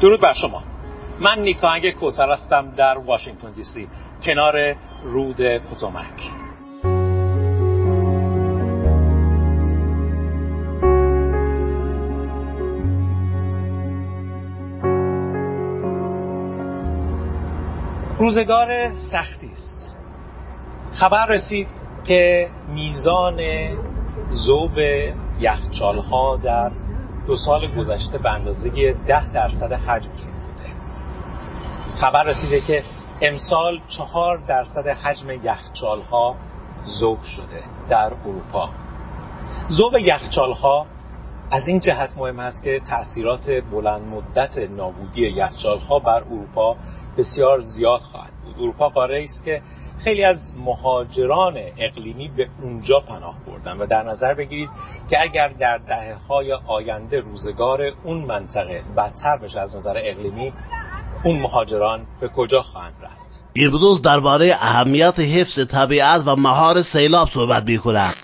درود 0.00 0.20
بر 0.20 0.32
شما. 0.32 0.62
من 1.20 1.38
نیکاهنگ 1.38 1.90
کوسر 1.90 2.32
هستم 2.32 2.70
در 2.76 2.98
واشنگتن 2.98 3.52
دی 3.52 3.64
سی 3.64 3.88
کنار 4.22 4.76
رود 5.04 5.58
پوتومک 5.58 6.22
روزگار 18.18 18.90
سختی 18.94 19.50
است. 19.52 19.96
خبر 20.92 21.26
رسید 21.26 21.68
که 22.04 22.48
میزان 22.68 23.40
ذوب 24.32 24.78
یخچال 25.40 25.98
ها 25.98 26.36
در 26.36 26.70
دو 27.30 27.36
سال 27.36 27.74
گذشته 27.74 28.18
به 28.18 28.30
اندازه 28.30 28.92
ده 29.06 29.32
درصد 29.32 29.72
حجمشون 29.72 30.32
بوده. 30.32 30.70
خبر 31.96 32.24
رسیده 32.24 32.60
که 32.60 32.84
امسال 33.22 33.80
چهار 33.88 34.38
درصد 34.38 34.86
حجم 34.86 35.30
یخچال 35.30 36.02
ها 36.02 36.36
ذوب 37.00 37.22
شده 37.22 37.62
در 37.88 38.12
اروپا. 38.26 38.68
ذوب 39.70 39.94
یخچال 39.98 40.52
ها 40.52 40.86
از 41.50 41.68
این 41.68 41.80
جهت 41.80 42.10
مهم 42.16 42.38
است 42.38 42.62
که 42.62 42.80
تاثیرات 42.80 43.50
بلند 43.50 44.02
مدت 44.02 44.58
نابودی 44.58 45.28
یخچال 45.28 45.78
ها 45.78 45.98
بر 45.98 46.22
اروپا 46.22 46.76
بسیار 47.18 47.60
زیاد 47.60 48.00
خواهد 48.00 48.32
بود. 48.44 48.54
اروپا 48.58 48.88
قاره 48.88 49.22
است 49.22 49.44
که 49.44 49.62
خیلی 50.04 50.24
از 50.24 50.38
مهاجران 50.64 51.58
اقلیمی 51.78 52.28
به 52.28 52.48
اونجا 52.62 53.00
پناه 53.00 53.34
بردن 53.46 53.78
و 53.78 53.86
در 53.86 54.02
نظر 54.02 54.34
بگیرید 54.34 54.70
که 55.10 55.22
اگر 55.22 55.48
در 55.48 55.78
دهه 55.78 56.16
های 56.28 56.52
آینده 56.52 57.20
روزگار 57.20 57.80
اون 58.04 58.18
منطقه 58.18 58.82
بدتر 58.96 59.36
بشه 59.36 59.60
از 59.60 59.76
نظر 59.76 59.94
اقلیمی 59.96 60.52
اون 61.24 61.38
مهاجران 61.40 62.06
به 62.20 62.28
کجا 62.28 62.60
خواهند 62.62 62.94
رفت؟ 63.02 63.44
امروز 63.56 64.02
درباره 64.02 64.56
اهمیت 64.60 65.18
حفظ 65.18 65.58
طبیعت 65.70 66.22
و 66.26 66.36
مهار 66.36 66.82
سیلاب 66.82 67.28
صحبت 67.34 67.62
می‌کنم 67.64 68.14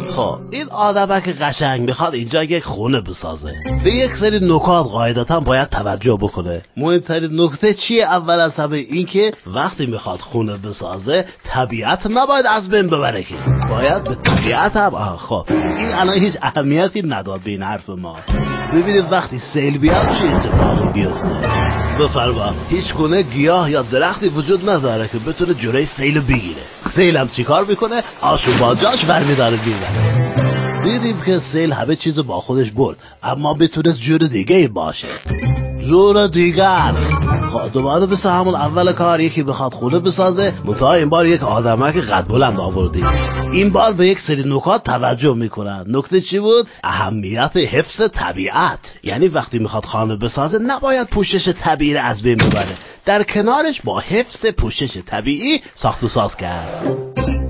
خب 0.00 0.38
این 0.50 0.66
که 1.20 1.32
قشنگ 1.32 1.80
می‌خواد 1.80 2.14
اینجا 2.14 2.42
یک 2.44 2.64
خونه 2.64 3.00
بسازه. 3.00 3.52
به 3.84 3.90
یک 3.90 4.16
سری 4.16 4.38
نکات 4.42 4.86
قاعدتا 4.86 5.40
باید 5.40 5.68
توجه 5.68 6.18
بکنه. 6.20 6.62
مهمترین 6.76 7.40
نکته 7.40 7.74
چیه 7.74 8.04
اول 8.04 8.40
از 8.40 8.54
همه؟ 8.54 8.76
این 8.76 9.06
که 9.06 9.32
وقتی 9.46 9.86
می‌خواد 9.86 10.20
خونه 10.20 10.56
بسازه 10.56 11.24
طبیعت 11.44 12.06
نباید 12.06 12.46
از 12.46 12.68
بین 12.68 12.86
ببره 12.86 13.22
که. 13.22 13.34
باید 13.70 14.04
به 14.04 14.14
طبیعت 14.14 14.76
هم 14.76 15.16
خب. 15.16 15.44
این 15.50 15.94
الان 15.94 16.18
هیچ 16.18 16.34
اهمیتی 16.42 17.02
نداد 17.02 17.40
به 17.40 17.50
این 17.50 17.62
حرف 17.62 17.88
ما. 17.88 18.16
ببینید 18.72 19.12
وقتی 19.12 19.38
سیل 19.38 19.78
بیاد 19.78 20.06
چه 20.18 20.24
اتفاقی 20.24 20.92
بیفته 20.92 21.28
بفرما. 22.00 22.54
هیچ 22.68 22.94
گونه 22.94 23.22
گیاه 23.22 23.70
یا 23.70 23.82
درختی 23.82 24.28
وجود 24.28 24.70
نداره 24.70 25.08
که 25.08 25.18
بتونه 25.18 25.54
جلوی 25.54 25.86
سیل 25.86 26.20
بگیره. 26.20 26.62
سیل 26.94 27.16
هم 27.16 27.28
چیکار 27.28 27.64
می‌کنه؟ 27.64 28.02
آشو 28.20 28.58
با 28.60 28.74
جاش 28.74 29.04
برمیداره 29.04 29.66
می‌بره 29.66 29.85
دیدیم 30.84 31.20
که 31.26 31.38
سیل 31.52 31.72
همه 31.72 31.96
چیز 31.96 32.18
با 32.18 32.40
خودش 32.40 32.70
برد 32.70 32.96
اما 33.22 33.54
بتونست 33.54 33.98
جور 33.98 34.18
دیگه 34.18 34.68
باشه. 34.68 35.08
جور 35.88 36.26
دیگر. 36.26 36.94
دوباره 37.72 38.06
مثل 38.06 38.30
همون 38.30 38.54
اول 38.54 38.92
کار 38.92 39.20
یکی 39.20 39.42
بخواد 39.42 39.72
خونه 39.72 39.98
بسازه 39.98 40.54
منتها 40.64 40.94
این 40.94 41.08
بار 41.08 41.26
یک 41.26 41.42
آدمک 41.42 41.96
قد 41.96 42.26
بلند 42.28 42.60
آوردیم 42.60 43.06
این 43.52 43.70
بار 43.70 43.92
به 43.92 44.06
یک 44.06 44.20
سری 44.20 44.44
نکات 44.46 44.84
توجه 44.84 45.34
می‌کنن. 45.34 45.84
نکته 45.88 46.20
چی 46.20 46.38
بود؟ 46.38 46.66
اهمیت 46.84 47.56
حفظ 47.56 48.00
طبیعت. 48.14 48.78
یعنی 49.02 49.28
وقتی 49.28 49.58
می‌خواد 49.58 49.84
خانه 49.84 50.16
بسازه 50.16 50.58
نباید 50.58 51.08
پوشش 51.08 51.48
طبیعی 51.48 51.96
از 51.96 52.22
بین 52.22 52.36
ببره. 52.36 52.76
در 53.04 53.22
کنارش 53.22 53.80
با 53.82 54.00
حفظ 54.00 54.46
پوشش 54.46 54.98
طبیعی 55.06 55.62
ساخت 55.74 56.04
و 56.04 56.08
ساز 56.08 56.36
کرد. 56.36 57.45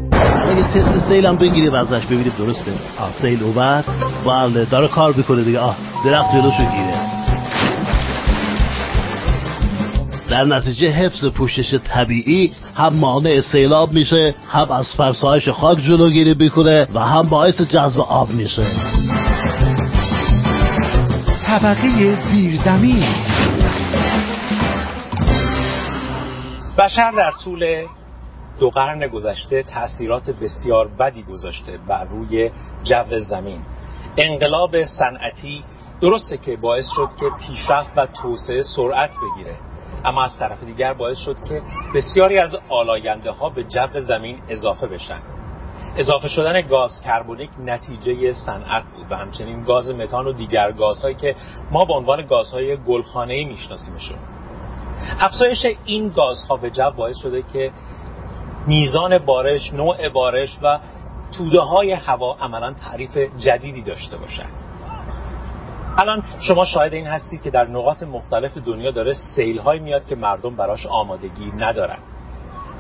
اگه 0.57 0.69
تست 0.69 1.09
سیل 1.09 1.27
هم 1.27 1.37
بگیریم 1.37 1.75
ازش 1.75 2.07
ببینیم 2.07 2.33
درسته. 2.39 2.73
آه 2.99 3.13
سیل 3.21 3.43
اومد. 3.43 3.85
بله 4.27 4.65
داره 4.65 4.89
کار 4.89 5.13
بکنه 5.13 5.45
دیگه. 5.45 5.59
آه 5.59 5.77
درخت 6.05 6.33
جلوشو 6.33 6.65
گیره 6.65 7.01
در 10.29 10.45
نتیجه 10.45 10.91
حفظ 10.91 11.25
پوشش 11.25 11.75
طبیعی 11.75 12.53
هم 12.75 12.95
مانع 12.95 13.41
سیلاب 13.41 13.93
میشه 13.93 14.35
هم 14.49 14.71
از 14.71 14.95
فرسایش 14.97 15.49
خاک 15.49 15.79
جلوگیری 15.79 16.35
می‌کنه 16.35 16.89
و 16.95 17.01
هم 17.01 17.29
باعث 17.29 17.61
جذب 17.61 18.01
آب 18.01 18.31
میشه. 18.31 18.67
طبقه 21.47 22.17
زیرزمین. 22.31 23.05
بشر 26.79 27.11
در 27.11 27.31
طول 27.45 27.65
دو 28.59 28.71
قرن 28.71 29.09
گذشته 29.09 29.63
تاثیرات 29.63 30.31
بسیار 30.31 30.89
بدی 30.89 31.23
گذاشته 31.23 31.79
بر 31.89 32.05
روی 32.05 32.51
جو 32.85 33.19
زمین. 33.19 33.61
انقلاب 34.17 34.85
صنعتی 34.85 35.65
درسته 36.01 36.37
که 36.37 36.57
باعث 36.57 36.87
شد 36.97 37.09
که 37.21 37.27
پیشرفت 37.47 37.93
و 37.97 38.07
توسعه 38.07 38.63
سرعت 38.63 39.11
بگیره 39.11 39.57
اما 40.05 40.25
از 40.25 40.39
طرف 40.39 40.65
دیگر 40.65 40.93
باعث 40.93 41.19
شد 41.19 41.37
که 41.49 41.63
بسیاری 41.95 42.39
از 42.39 42.57
آلاینده 42.69 43.31
ها 43.31 43.51
به 43.51 43.65
جو 43.65 44.01
زمین 44.01 44.39
اضافه 44.49 44.87
بشن. 44.87 45.21
اضافه 45.97 46.29
شدن 46.29 46.61
گاز 46.61 47.01
کربونیک 47.01 47.51
نتیجه 47.65 48.33
صنعت 48.33 48.85
بود 48.85 49.07
و 49.11 49.17
همچنین 49.17 49.65
گاز 49.65 49.91
متان 49.91 50.27
و 50.27 50.33
دیگر 50.33 50.73
گازهایی 50.73 51.15
که 51.15 51.37
ما 51.71 51.85
به 51.85 51.93
عنوان 51.93 52.27
گازهای 52.27 52.77
گلخانه‌ای 52.77 53.45
میشناسیمشون. 53.45 54.19
افزایش 55.21 55.67
این 55.85 56.09
گازها 56.09 56.57
به 56.57 56.71
جو 56.71 56.91
باعث 56.91 57.17
شده 57.23 57.43
که 57.53 57.73
میزان 58.67 59.19
بارش، 59.19 59.73
نوع 59.73 60.09
بارش 60.09 60.59
و 60.63 60.79
توده 61.33 61.61
های 61.61 61.93
هوا 61.93 62.37
عملا 62.41 62.73
تعریف 62.73 63.17
جدیدی 63.39 63.83
داشته 63.83 64.17
باشند 64.17 64.53
الان 65.97 66.23
شما 66.41 66.65
شاهد 66.65 66.95
این 66.95 67.07
هستید 67.07 67.43
که 67.43 67.51
در 67.51 67.67
نقاط 67.69 68.03
مختلف 68.03 68.59
دنیا 68.59 68.91
داره 68.91 69.15
سیل 69.15 69.59
های 69.59 69.79
میاد 69.79 70.07
که 70.07 70.17
مردم 70.17 70.57
براش 70.57 70.87
آمادگی 70.87 71.53
ندارن. 71.57 71.99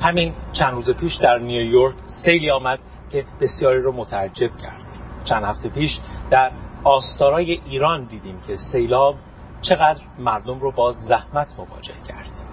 همین 0.00 0.34
چند 0.52 0.74
روز 0.74 0.90
پیش 0.90 1.14
در 1.14 1.38
نیویورک 1.38 1.94
سیلی 2.06 2.50
آمد 2.50 2.78
که 3.10 3.24
بسیاری 3.40 3.80
رو 3.80 3.92
متعجب 3.92 4.56
کرد. 4.56 4.86
چند 5.24 5.44
هفته 5.44 5.68
پیش 5.68 5.98
در 6.30 6.50
آستارای 6.84 7.60
ایران 7.66 8.04
دیدیم 8.04 8.40
که 8.46 8.56
سیلاب 8.56 9.14
چقدر 9.62 10.00
مردم 10.18 10.60
رو 10.60 10.72
با 10.72 10.92
زحمت 10.92 11.48
مواجه 11.58 11.94
کرد. 12.08 12.45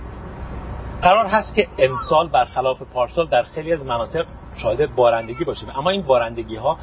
قرار 1.03 1.25
هست 1.25 1.55
که 1.55 1.67
امسال 1.77 2.27
برخلاف 2.27 2.81
پارسال 2.81 3.27
در 3.27 3.43
خیلی 3.43 3.73
از 3.73 3.85
مناطق 3.85 4.25
شاهد 4.55 4.95
بارندگی 4.95 5.43
باشیم. 5.43 5.69
اما 5.75 5.89
این 5.89 6.01
بارندگی 6.01 6.55
ها 6.55 6.77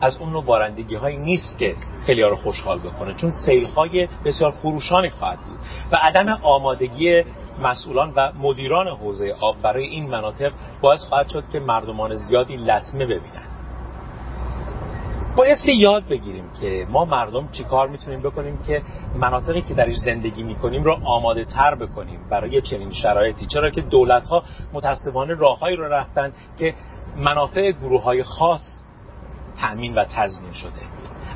از 0.00 0.16
اون 0.16 0.32
نوع 0.32 0.44
بارندگی 0.44 0.94
هایی 0.94 1.16
نیست 1.16 1.58
که 1.58 1.76
خیلی 2.06 2.22
ها 2.22 2.28
رو 2.28 2.36
خوشحال 2.36 2.78
بکنه 2.78 3.14
چون 3.14 3.30
سیل 3.30 3.64
های 3.64 4.08
بسیار 4.24 4.50
خروشانی 4.50 5.10
خواهد 5.10 5.38
بود 5.38 5.58
و 5.92 5.96
عدم 6.02 6.28
آمادگی 6.42 7.22
مسئولان 7.62 8.12
و 8.16 8.32
مدیران 8.32 8.88
حوزه 8.88 9.36
آب 9.40 9.62
برای 9.62 9.84
این 9.86 10.10
مناطق 10.10 10.52
باعث 10.80 11.04
خواهد 11.04 11.28
شد 11.28 11.44
که 11.52 11.60
مردمان 11.60 12.14
زیادی 12.14 12.56
لطمه 12.56 13.04
ببینند 13.06 13.57
بایستی 15.38 15.72
یاد 15.72 16.08
بگیریم 16.08 16.44
که 16.60 16.86
ما 16.90 17.04
مردم 17.04 17.48
چیکار 17.48 17.88
می‌تونیم 17.88 18.22
بکنیم 18.22 18.58
که 18.58 18.82
مناطقی 19.14 19.62
که 19.62 19.74
درش 19.74 19.96
زندگی 19.96 20.42
می‌کنیم 20.42 20.84
رو 20.84 20.98
آماده 21.04 21.44
تر 21.44 21.74
بکنیم 21.74 22.20
برای 22.30 22.60
چنین 22.60 22.90
شرایطی. 22.90 23.46
چرا 23.46 23.70
که 23.70 23.80
دولت 23.80 24.28
ها 24.28 24.42
متاسفانه 24.72 25.34
راههایی 25.34 25.76
رو 25.76 25.84
رفتن 25.84 26.32
که 26.58 26.74
منافع 27.16 27.70
گروه 27.70 28.02
های 28.02 28.22
خاص 28.22 28.82
تأمین 29.60 29.94
و 29.94 30.04
تضمین 30.04 30.52
شده. 30.52 30.80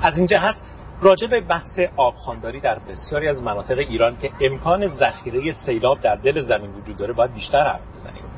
از 0.02 0.18
این 0.18 0.26
جهت 0.26 0.56
راجع 1.00 1.26
به 1.26 1.40
بحث 1.40 1.78
آبخانداری 1.96 2.60
در 2.60 2.78
بسیاری 2.78 3.28
از 3.28 3.42
مناطق 3.42 3.78
ایران 3.78 4.16
که 4.16 4.30
امکان 4.40 4.88
ذخیره 4.88 5.52
سیلاب 5.52 6.00
در 6.00 6.16
دل 6.16 6.40
زمین 6.40 6.70
وجود 6.70 6.96
داره 6.96 7.12
باید 7.12 7.34
بیشتر 7.34 7.60
حرف 7.60 7.82
بزنیم. 7.96 8.31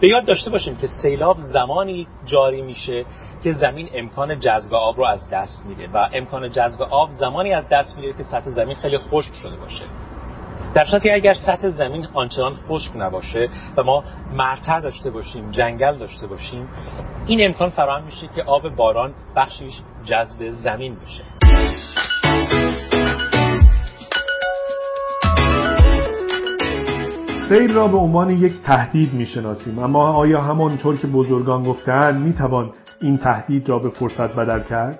به 0.00 0.08
یاد 0.08 0.24
داشته 0.24 0.50
باشیم 0.50 0.76
که 0.76 0.86
سیلاب 0.86 1.36
زمانی 1.40 2.06
جاری 2.26 2.62
میشه 2.62 3.04
که 3.42 3.52
زمین 3.52 3.88
امکان 3.94 4.40
جذب 4.40 4.74
آب 4.74 4.96
رو 4.96 5.04
از 5.04 5.28
دست 5.28 5.66
میده 5.66 5.88
و 5.94 6.08
امکان 6.12 6.50
جذب 6.50 6.82
آب 6.82 7.10
زمانی 7.10 7.52
از 7.52 7.68
دست 7.68 7.96
میده 7.96 8.12
که 8.12 8.22
سطح 8.22 8.50
زمین 8.50 8.74
خیلی 8.74 8.98
خشک 8.98 9.34
شده 9.34 9.56
باشه. 9.56 9.84
در 10.74 10.84
صورتی 10.84 11.10
اگر 11.10 11.34
سطح 11.34 11.68
زمین 11.68 12.08
آنچنان 12.14 12.56
خشک 12.68 12.92
نباشه 12.96 13.48
و 13.76 13.82
ما 13.82 14.04
مرتع 14.32 14.80
داشته 14.80 15.10
باشیم 15.10 15.50
جنگل 15.50 15.98
داشته 15.98 16.26
باشیم 16.26 16.68
این 17.26 17.44
امکان 17.46 17.70
فراهم 17.70 18.04
میشه 18.04 18.28
که 18.34 18.42
آب 18.42 18.68
باران 18.68 19.14
بخشیش 19.36 19.74
جذب 20.04 20.50
زمین 20.50 20.94
بشه. 20.94 21.22
سیل 27.48 27.74
را 27.74 27.88
به 27.88 27.96
عنوان 27.96 28.30
یک 28.30 28.62
تهدید 28.62 29.14
می‌شناسیم. 29.14 29.78
اما 29.78 30.02
آیا 30.02 30.40
همانطور 30.40 30.96
که 30.96 31.06
بزرگان 31.06 31.62
گفتند 31.62 32.20
می‌توان 32.20 32.70
این 33.00 33.16
تهدید 33.16 33.68
را 33.68 33.78
به 33.78 33.88
فرصت 33.88 34.34
بدل 34.34 34.60
کرد؟ 34.60 34.98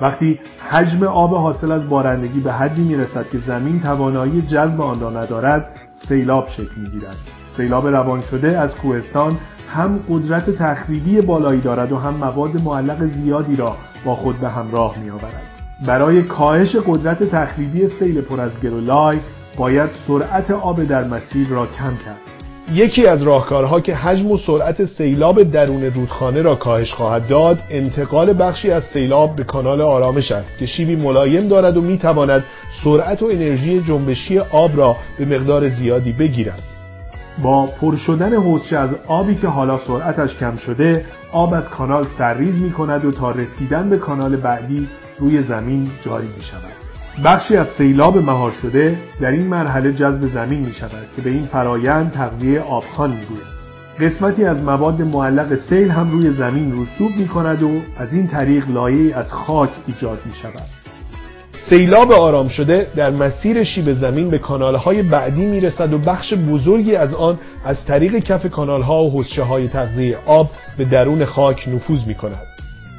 وقتی 0.00 0.40
حجم 0.70 1.02
آب 1.02 1.34
حاصل 1.34 1.72
از 1.72 1.88
بارندگی 1.88 2.40
به 2.40 2.52
حدی 2.52 2.82
می‌رسد 2.82 3.26
که 3.32 3.38
زمین 3.38 3.80
توانایی 3.80 4.42
جذب 4.42 4.80
آن 4.80 5.00
را 5.00 5.10
ندارد 5.10 5.66
سیلاب 6.08 6.48
شکل 6.48 6.80
می‌گیرد. 6.82 7.16
سیلاب 7.56 7.88
روان 7.88 8.20
شده 8.20 8.58
از 8.58 8.74
کوهستان 8.74 9.38
هم 9.74 10.00
قدرت 10.08 10.50
تخریبی 10.50 11.20
بالایی 11.20 11.60
دارد 11.60 11.92
و 11.92 11.96
هم 11.96 12.14
مواد 12.14 12.62
معلق 12.62 13.06
زیادی 13.06 13.56
را 13.56 13.76
با 14.04 14.14
خود 14.14 14.40
به 14.40 14.48
همراه 14.48 14.98
می 14.98 15.10
آورد. 15.10 15.42
برای 15.86 16.22
کاهش 16.22 16.76
قدرت 16.76 17.22
تخریبی 17.22 17.86
سیل 17.86 18.20
پر 18.20 18.40
از 18.40 18.60
گرولای 18.60 19.18
باید 19.56 19.90
سرعت 20.06 20.50
آب 20.50 20.84
در 20.84 21.04
مسیر 21.04 21.48
را 21.48 21.66
کم 21.66 21.96
کرد. 22.04 22.32
یکی 22.72 23.06
از 23.06 23.22
راهکارها 23.22 23.80
که 23.80 23.94
حجم 23.94 24.30
و 24.30 24.38
سرعت 24.38 24.84
سیلاب 24.84 25.42
درون 25.42 25.84
رودخانه 25.84 26.42
را 26.42 26.54
کاهش 26.54 26.92
خواهد 26.92 27.26
داد 27.26 27.58
انتقال 27.70 28.34
بخشی 28.38 28.70
از 28.70 28.84
سیلاب 28.84 29.36
به 29.36 29.44
کانال 29.44 29.80
آرامش 29.80 30.32
است 30.32 30.58
که 30.58 30.66
شیبی 30.66 30.96
ملایم 30.96 31.48
دارد 31.48 31.76
و 31.76 31.80
می‌تواند 31.80 32.44
سرعت 32.84 33.22
و 33.22 33.26
انرژی 33.26 33.80
جنبشی 33.80 34.38
آب 34.38 34.76
را 34.76 34.96
به 35.18 35.24
مقدار 35.24 35.68
زیادی 35.68 36.12
بگیرد 36.12 36.62
با 37.42 37.66
پر 37.66 37.96
شدن 37.96 38.34
حوضچه 38.34 38.76
از 38.76 38.90
آبی 39.06 39.34
که 39.34 39.48
حالا 39.48 39.78
سرعتش 39.78 40.36
کم 40.36 40.56
شده 40.56 41.04
آب 41.32 41.54
از 41.54 41.68
کانال 41.68 42.06
سرریز 42.18 42.58
می 42.58 42.72
کند 42.72 43.04
و 43.04 43.12
تا 43.12 43.30
رسیدن 43.30 43.90
به 43.90 43.98
کانال 43.98 44.36
بعدی 44.36 44.88
روی 45.18 45.42
زمین 45.42 45.90
جاری 46.04 46.28
می 46.36 46.42
شود 46.42 46.81
بخشی 47.24 47.56
از 47.56 47.66
سیلاب 47.78 48.16
مهار 48.18 48.52
شده 48.62 48.96
در 49.20 49.30
این 49.30 49.46
مرحله 49.46 49.92
جذب 49.92 50.26
زمین 50.26 50.60
می 50.60 50.72
شود 50.72 51.06
که 51.16 51.22
به 51.22 51.30
این 51.30 51.46
فرایند 51.46 52.12
تغذیه 52.12 52.60
آبخان 52.60 53.10
می 53.10 53.26
گوید. 53.26 53.52
قسمتی 54.00 54.44
از 54.44 54.62
مواد 54.62 55.02
معلق 55.02 55.54
سیل 55.54 55.90
هم 55.90 56.10
روی 56.10 56.30
زمین 56.30 56.82
رسوب 56.82 57.16
می 57.16 57.28
کند 57.28 57.62
و 57.62 57.70
از 57.96 58.12
این 58.12 58.28
طریق 58.28 58.70
لایه 58.70 59.16
از 59.16 59.32
خاک 59.32 59.70
ایجاد 59.86 60.18
می 60.26 60.34
شود 60.34 60.66
سیلاب 61.68 62.12
آرام 62.12 62.48
شده 62.48 62.86
در 62.96 63.10
مسیر 63.10 63.64
شیب 63.64 63.92
زمین 63.94 64.30
به 64.30 64.38
کانالهای 64.38 65.02
بعدی 65.02 65.46
می‌رسد 65.46 65.92
و 65.92 65.98
بخش 65.98 66.34
بزرگی 66.34 66.96
از 66.96 67.14
آن 67.14 67.38
از 67.64 67.84
طریق 67.84 68.18
کف 68.18 68.46
کانالها 68.46 69.04
و 69.04 69.10
حوزچه 69.10 69.42
های 69.42 69.68
تغذیه 69.68 70.18
آب 70.26 70.50
به 70.78 70.84
درون 70.84 71.24
خاک 71.24 71.68
نفوذ 71.68 72.06
می 72.06 72.14
کند. 72.14 72.51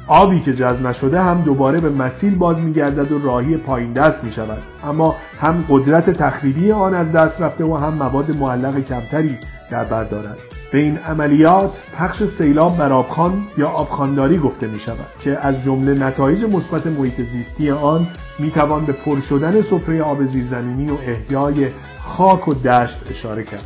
آبی 0.06 0.40
که 0.40 0.54
جذب 0.54 0.86
نشده 0.86 1.20
هم 1.20 1.40
دوباره 1.40 1.80
به 1.80 1.90
مسیل 1.90 2.34
باز 2.34 2.58
میگردد 2.58 3.12
و 3.12 3.18
راهی 3.18 3.56
پایین 3.56 3.92
دست 3.92 4.24
می 4.24 4.32
شود 4.32 4.62
اما 4.84 5.14
هم 5.40 5.64
قدرت 5.68 6.10
تخریبی 6.10 6.72
آن 6.72 6.94
از 6.94 7.12
دست 7.12 7.40
رفته 7.40 7.64
و 7.64 7.76
هم 7.76 7.94
مواد 7.94 8.36
معلق 8.36 8.80
کمتری 8.80 9.38
در 9.70 9.84
بر 9.84 10.04
دارد. 10.04 10.38
به 10.72 10.78
این 10.78 10.98
عملیات 10.98 11.82
پخش 11.98 12.22
سیلاب 12.38 12.76
بر 12.76 12.92
آبخان 12.92 13.44
یا 13.58 13.68
آبخانداری 13.68 14.38
گفته 14.38 14.66
می 14.66 14.80
شود 14.80 15.06
که 15.20 15.38
از 15.46 15.62
جمله 15.62 16.06
نتایج 16.06 16.44
مثبت 16.44 16.86
محیط 16.86 17.20
زیستی 17.20 17.70
آن 17.70 18.06
می 18.38 18.50
توان 18.50 18.84
به 18.84 18.92
پر 18.92 19.20
شدن 19.20 19.62
سفره 19.62 20.02
آب 20.02 20.24
زیرزمینی 20.24 20.90
و 20.90 20.94
احیای 21.06 21.68
خاک 22.00 22.48
و 22.48 22.54
دشت 22.54 22.98
اشاره 23.10 23.44
کرد. 23.44 23.64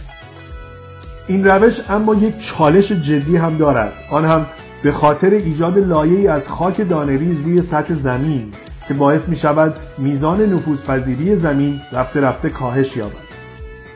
این 1.26 1.44
روش 1.44 1.74
اما 1.88 2.14
یک 2.14 2.34
چالش 2.38 2.92
جدی 2.92 3.36
هم 3.36 3.56
دارد. 3.56 3.92
آن 4.10 4.24
هم 4.24 4.46
به 4.82 4.92
خاطر 4.92 5.30
ایجاد 5.30 5.78
لایه‌ای 5.78 6.28
از 6.28 6.48
خاک 6.48 6.88
دانریز 6.88 7.40
روی 7.40 7.62
سطح 7.62 7.94
زمین 7.94 8.52
که 8.88 8.94
باعث 8.94 9.28
می 9.28 9.36
شود 9.36 9.74
میزان 9.98 10.40
نفوذپذیری 10.52 11.36
زمین 11.36 11.80
رفته 11.92 12.20
رفته 12.20 12.48
کاهش 12.48 12.96
یابد. 12.96 13.28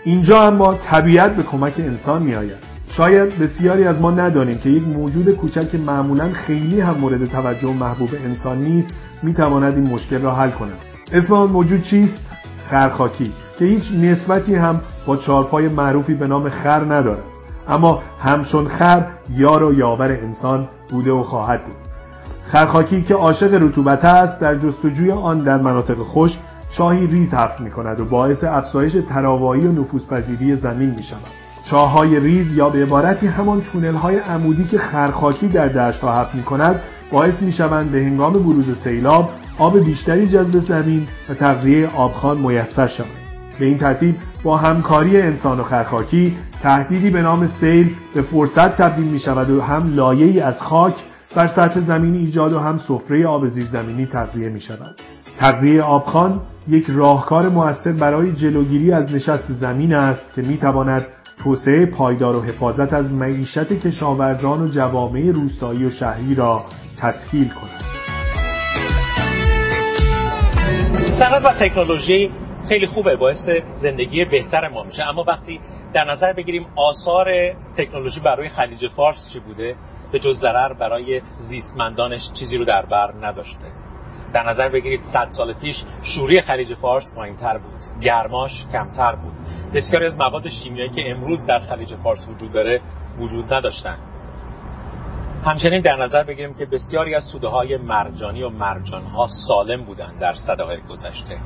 اینجا 0.05 0.43
اما 0.43 0.75
طبیعت 0.75 1.37
به 1.37 1.43
کمک 1.43 1.75
انسان 1.79 2.23
می 2.23 2.34
آید 2.34 2.73
شاید 2.88 3.38
بسیاری 3.38 3.84
از 3.84 4.00
ما 4.00 4.11
ندانیم 4.11 4.58
که 4.58 4.70
یک 4.70 4.82
موجود 4.82 5.31
کوچک 5.31 5.70
که 5.70 5.79
معمولا 5.79 6.32
خیلی 6.32 6.81
هم 6.81 6.94
مورد 7.00 7.26
توجه 7.26 7.69
و 7.69 7.73
محبوب 7.73 8.11
انسان 8.25 8.58
نیست 8.58 8.88
می‌تواند 9.23 9.75
این 9.75 9.88
مشکل 9.88 10.19
را 10.19 10.34
حل 10.34 10.50
کند. 10.50 10.79
اسم 11.12 11.32
آن 11.32 11.50
موجود 11.50 11.82
چیست؟ 11.82 12.20
خرخاکی 12.70 13.32
که 13.58 13.64
هیچ 13.64 13.93
نسبتی 13.93 14.55
هم 14.55 14.81
با 15.06 15.17
چارپای 15.17 15.69
معروفی 15.69 16.14
به 16.14 16.26
نام 16.26 16.49
خر 16.49 16.81
ندارد. 16.94 17.31
اما 17.69 18.03
همچون 18.20 18.69
خر 18.69 19.06
یار 19.37 19.62
و 19.62 19.75
یاور 19.75 20.12
انسان 20.12 20.69
بوده 20.91 21.12
و 21.12 21.23
خواهد 21.23 21.64
بود. 21.64 21.76
خرخاکی 22.44 23.03
که 23.03 23.14
عاشق 23.14 23.62
رطوبت 23.62 24.05
است 24.05 24.41
در 24.41 24.55
جستجوی 24.55 25.11
آن 25.11 25.38
در 25.38 25.59
مناطق 25.59 25.97
خشک 25.99 26.38
چاهی 26.76 27.06
ریز 27.06 27.35
حفر 27.35 27.62
می 27.62 27.70
کند 27.70 28.00
و 28.00 28.05
باعث 28.05 28.44
افزایش 28.44 28.97
تراوایی 29.09 29.67
و 29.67 29.73
نفوذپذیری 29.73 30.56
زمین 30.56 30.91
می 30.91 31.03
شود 31.03 31.43
چاهای 31.70 32.20
ریز 32.20 32.55
یا 32.56 32.69
به 32.69 32.82
عبارتی 32.82 33.26
همان 33.26 33.61
تونل 33.61 33.94
های 33.94 34.19
عمودی 34.19 34.65
که 34.65 34.79
خرخاکی 34.79 35.49
در 35.49 35.69
دشت 35.69 36.00
ها 36.00 36.20
حفر 36.20 36.37
می 36.37 36.43
کند 36.43 36.81
باعث 37.12 37.43
می 37.43 37.53
شوند 37.53 37.91
به 37.91 37.99
هنگام 37.99 38.32
بروز 38.32 38.79
سیلاب 38.85 39.31
آب 39.58 39.79
بیشتری 39.79 40.29
جذب 40.29 40.58
زمین 40.58 41.06
و 41.29 41.35
تغذیه 41.35 41.88
آبخان 41.97 42.38
میسر 42.38 42.87
شود 42.87 43.06
به 43.58 43.67
این 43.67 43.79
ترتیب 43.79 44.15
با 44.43 44.56
همکاری 44.56 45.21
انسان 45.21 45.61
و 45.61 45.62
خرخاکی 45.62 46.37
تهدیدی 46.62 47.11
به 47.11 47.23
نام 47.23 47.47
سیل 47.47 47.94
به 48.15 48.23
فرصت 48.23 48.77
تبدیل 48.77 49.06
می 49.06 49.19
شود 49.19 49.50
و 49.50 49.62
هم 49.62 49.94
لایه 49.94 50.44
از 50.44 50.61
خاک 50.61 50.94
بر 51.35 51.49
سطح 51.49 51.81
زمین 51.81 52.15
ایجاد 52.15 52.53
و 52.53 52.59
هم 52.59 52.79
سفره 52.79 53.27
آب 53.27 53.47
زیرزمینی 53.47 54.06
تغذیه 54.06 54.49
می 54.49 54.61
شود 54.61 54.97
تغذیه 55.41 55.83
آبخان 55.83 56.41
یک 56.69 56.87
راهکار 56.89 57.49
موثر 57.49 57.93
برای 57.93 58.33
جلوگیری 58.33 58.93
از 58.93 59.12
نشست 59.12 59.53
زمین 59.53 59.94
است 59.94 60.35
که 60.35 60.43
می 60.43 60.56
تواند 60.56 61.06
توسعه 61.44 61.87
پایدار 61.87 62.37
و 62.37 62.43
حفاظت 62.43 62.93
از 62.93 63.12
معیشت 63.12 63.73
کشاورزان 63.73 64.62
و 64.62 64.69
جوامع 64.69 65.31
روستایی 65.31 65.85
و 65.85 65.91
شهری 65.91 66.35
را 66.35 66.65
تسهیل 66.99 67.49
کند. 67.49 67.83
صنعت 71.19 71.44
و 71.44 71.53
تکنولوژی 71.61 72.31
خیلی 72.69 72.87
خوبه 72.87 73.17
باعث 73.17 73.49
زندگی 73.75 74.25
بهتر 74.25 74.69
ما 74.69 74.82
میشه. 74.82 75.09
اما 75.09 75.25
وقتی 75.29 75.61
در 75.94 76.05
نظر 76.05 76.32
بگیریم 76.32 76.67
آثار 76.76 77.55
تکنولوژی 77.76 78.20
برای 78.20 78.49
خلیج 78.49 78.88
فارس 78.88 79.29
چی 79.32 79.41
بوده 79.41 79.76
به 80.12 80.19
جز 80.19 80.38
ضرر 80.38 80.73
برای 80.73 81.23
زیستمندانش 81.37 82.32
چیزی 82.32 82.56
رو 82.59 82.64
در 82.64 82.87
بر 82.87 83.14
نداشته. 83.23 83.67
در 84.32 84.48
نظر 84.48 84.69
بگیرید 84.69 85.03
صد 85.03 85.29
سال 85.31 85.53
پیش 85.53 85.84
شوری 86.03 86.41
خلیج 86.41 86.75
فارس 86.75 87.13
تر 87.41 87.58
بود 87.58 88.01
گرماش 88.01 88.67
کمتر 88.72 89.15
بود. 89.15 89.32
بسیاری 89.75 90.06
از 90.06 90.17
مواد 90.17 90.48
شیمیایی 90.48 90.91
که 90.91 91.10
امروز 91.10 91.46
در 91.46 91.58
خلیج 91.58 91.94
فارس 91.94 92.29
وجود 92.29 92.53
داره 92.53 92.81
وجود 93.19 93.55
نداشتن. 93.55 93.98
همچنین 95.44 95.81
در 95.81 95.96
نظر 95.96 96.22
بگیریم 96.22 96.55
که 96.55 96.67
بسیاری 96.67 97.15
از 97.15 97.32
توده 97.32 97.48
های 97.48 97.77
مرجانی 97.77 98.43
و 98.43 98.48
مرجان 98.48 99.03
ها 99.03 99.29
سالم 99.48 99.84
بودند 99.84 100.19
در 100.19 100.34
صده 100.34 100.65
های 100.65 100.81
گذشته. 100.81 101.39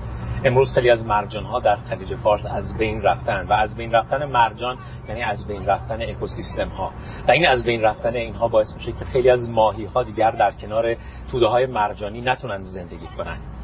امروز 0.47 0.73
خیلی 0.75 0.91
از 0.91 1.07
مرجان 1.07 1.45
ها 1.45 1.61
در 1.61 1.77
خلیج 1.77 2.15
فارس 2.15 2.47
از 2.51 2.77
بین 2.79 3.03
رفتن 3.03 3.47
و 3.49 3.53
از 3.53 3.77
بین 3.77 3.93
رفتن 3.93 4.25
مرجان 4.25 4.79
یعنی 5.09 5.23
از 5.23 5.47
بین 5.47 5.67
رفتن 5.67 6.03
اکوسیستم 6.03 6.69
ها 6.69 6.93
و 7.29 7.31
این 7.31 7.47
از 7.47 7.65
بین 7.65 7.83
رفتن 7.83 8.15
اینها 8.15 8.49
باعث 8.49 8.75
میشه 8.75 8.93
که 8.93 9.05
خیلی 9.05 9.31
از 9.31 9.51
ماهی 9.51 9.85
ها 9.85 10.03
دیگر 10.03 10.31
در 10.31 10.53
کنار 10.53 10.97
توده 11.31 11.47
های 11.47 11.67
مرجانی 11.67 12.21
نتونن 12.21 12.63
زندگی 12.63 13.07
کنن. 13.17 13.56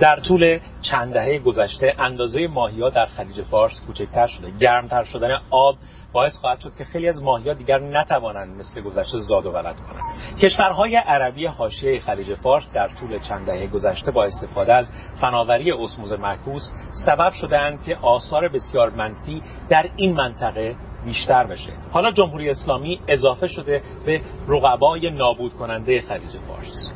در 0.00 0.16
طول 0.16 0.58
چند 0.82 1.12
دهه 1.12 1.38
گذشته 1.38 1.94
اندازه 1.98 2.48
ماهی 2.48 2.82
ها 2.82 2.88
در 2.88 3.06
خلیج 3.06 3.42
فارس 3.42 3.80
کوچکتر 3.86 4.26
شده 4.26 4.50
گرمتر 4.50 5.04
شدن 5.04 5.38
آب 5.50 5.76
باعث 6.12 6.36
خواهد 6.36 6.60
شد 6.60 6.72
که 6.78 6.84
خیلی 6.84 7.08
از 7.08 7.22
ماهی 7.22 7.54
دیگر 7.54 7.78
نتوانند 7.78 8.58
مثل 8.58 8.80
گذشته 8.80 9.18
زاد 9.18 9.46
و 9.46 9.52
ولد 9.52 9.76
کنند. 9.80 10.38
کشورهای 10.38 10.96
عربی 10.96 11.46
حاشیه 11.46 12.00
خلیج 12.00 12.34
فارس 12.34 12.64
در 12.74 12.88
طول 12.88 13.18
چند 13.18 13.46
دهه 13.46 13.66
گذشته 13.66 14.10
با 14.10 14.24
استفاده 14.24 14.74
از 14.74 14.90
فناوری 15.20 15.72
اسموز 15.72 16.12
معکوس 16.12 16.70
سبب 17.06 17.32
شدهاند 17.32 17.82
که 17.82 17.96
آثار 17.96 18.48
بسیار 18.48 18.90
منفی 18.90 19.42
در 19.68 19.86
این 19.96 20.16
منطقه 20.16 20.76
بیشتر 21.04 21.46
بشه. 21.46 21.72
حالا 21.92 22.10
جمهوری 22.10 22.50
اسلامی 22.50 23.00
اضافه 23.08 23.46
شده 23.46 23.82
به 24.06 24.20
رقبای 24.48 25.10
نابود 25.10 25.54
کننده 25.54 26.00
خلیج 26.00 26.36
فارس. 26.48 26.92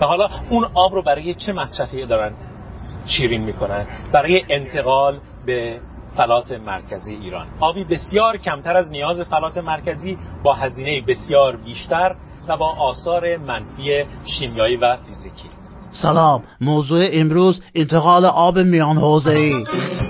و 0.00 0.06
حالا 0.06 0.28
اون 0.50 0.66
آب 0.74 0.94
رو 0.94 1.02
برای 1.02 1.34
چه 1.34 1.52
مصرفی 1.52 2.06
دارن 2.06 2.32
شیرین 3.06 3.42
می‌کنن؟ 3.42 3.86
برای 4.12 4.44
انتقال 4.48 5.20
به 5.46 5.80
فلات 6.16 6.52
مرکزی 6.52 7.14
ایران. 7.14 7.46
آبی 7.60 7.84
بسیار 7.84 8.36
کمتر 8.36 8.76
از 8.76 8.90
نیاز 8.90 9.20
فلات 9.20 9.58
مرکزی 9.58 10.18
با 10.42 10.54
هزینه 10.54 11.00
بسیار 11.00 11.56
بیشتر 11.56 12.14
و 12.48 12.56
با 12.56 12.68
آثار 12.78 13.36
منفی 13.36 14.04
شیمیایی 14.24 14.76
و 14.76 14.96
فیزیکی. 14.96 15.48
سلام. 16.02 16.42
موضوع 16.60 17.06
امروز 17.12 17.60
انتقال 17.74 18.24
آب 18.24 18.58
میان 18.58 18.98
حوزه 18.98 19.30
ای 19.30 19.64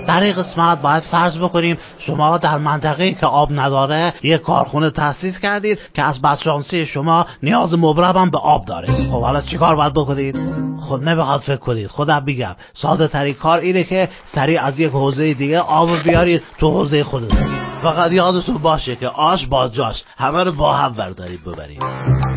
در 0.07 0.23
این 0.23 0.33
قسمت 0.33 0.81
باید 0.81 1.03
فرض 1.03 1.37
بکنیم 1.37 1.77
شما 1.99 2.37
در 2.37 2.57
منطقه 2.57 3.13
که 3.13 3.25
آب 3.25 3.49
نداره 3.51 4.13
یک 4.23 4.41
کارخونه 4.41 4.89
تاسیس 4.89 5.39
کردید 5.39 5.79
که 5.93 6.01
از 6.01 6.21
بدشانسی 6.21 6.85
شما 6.85 7.25
نیاز 7.43 7.73
مبرم 7.73 8.29
به 8.29 8.37
آب 8.37 8.65
داره. 8.65 8.87
خب 8.87 9.21
حالا 9.21 9.41
چیکار 9.41 9.75
باید 9.75 9.93
بکنید؟ 9.93 10.39
خود 10.79 11.03
نمی‌خواد 11.03 11.39
فکر 11.39 11.55
کنید. 11.55 11.87
خودم 11.87 12.19
بگم 12.19 12.55
ساده 12.73 13.07
ترین 13.07 13.33
کار 13.33 13.59
اینه 13.59 13.83
که 13.83 14.09
سریع 14.25 14.63
از 14.63 14.79
یک 14.79 14.91
حوزه 14.91 15.33
دیگه 15.33 15.59
آب 15.59 15.89
بیارید 16.03 16.43
تو 16.59 16.71
حوزه 16.71 17.03
خودتون. 17.03 17.47
فقط 17.81 18.11
یادتون 18.11 18.57
باشه 18.57 18.95
که 18.95 19.07
آش 19.07 19.45
با 19.45 19.67
جاش 19.67 20.03
همه 20.17 20.43
رو 20.43 20.51
با 20.51 20.73
هم 20.73 20.91
بردارید 20.93 21.43
ببرید. 21.43 22.36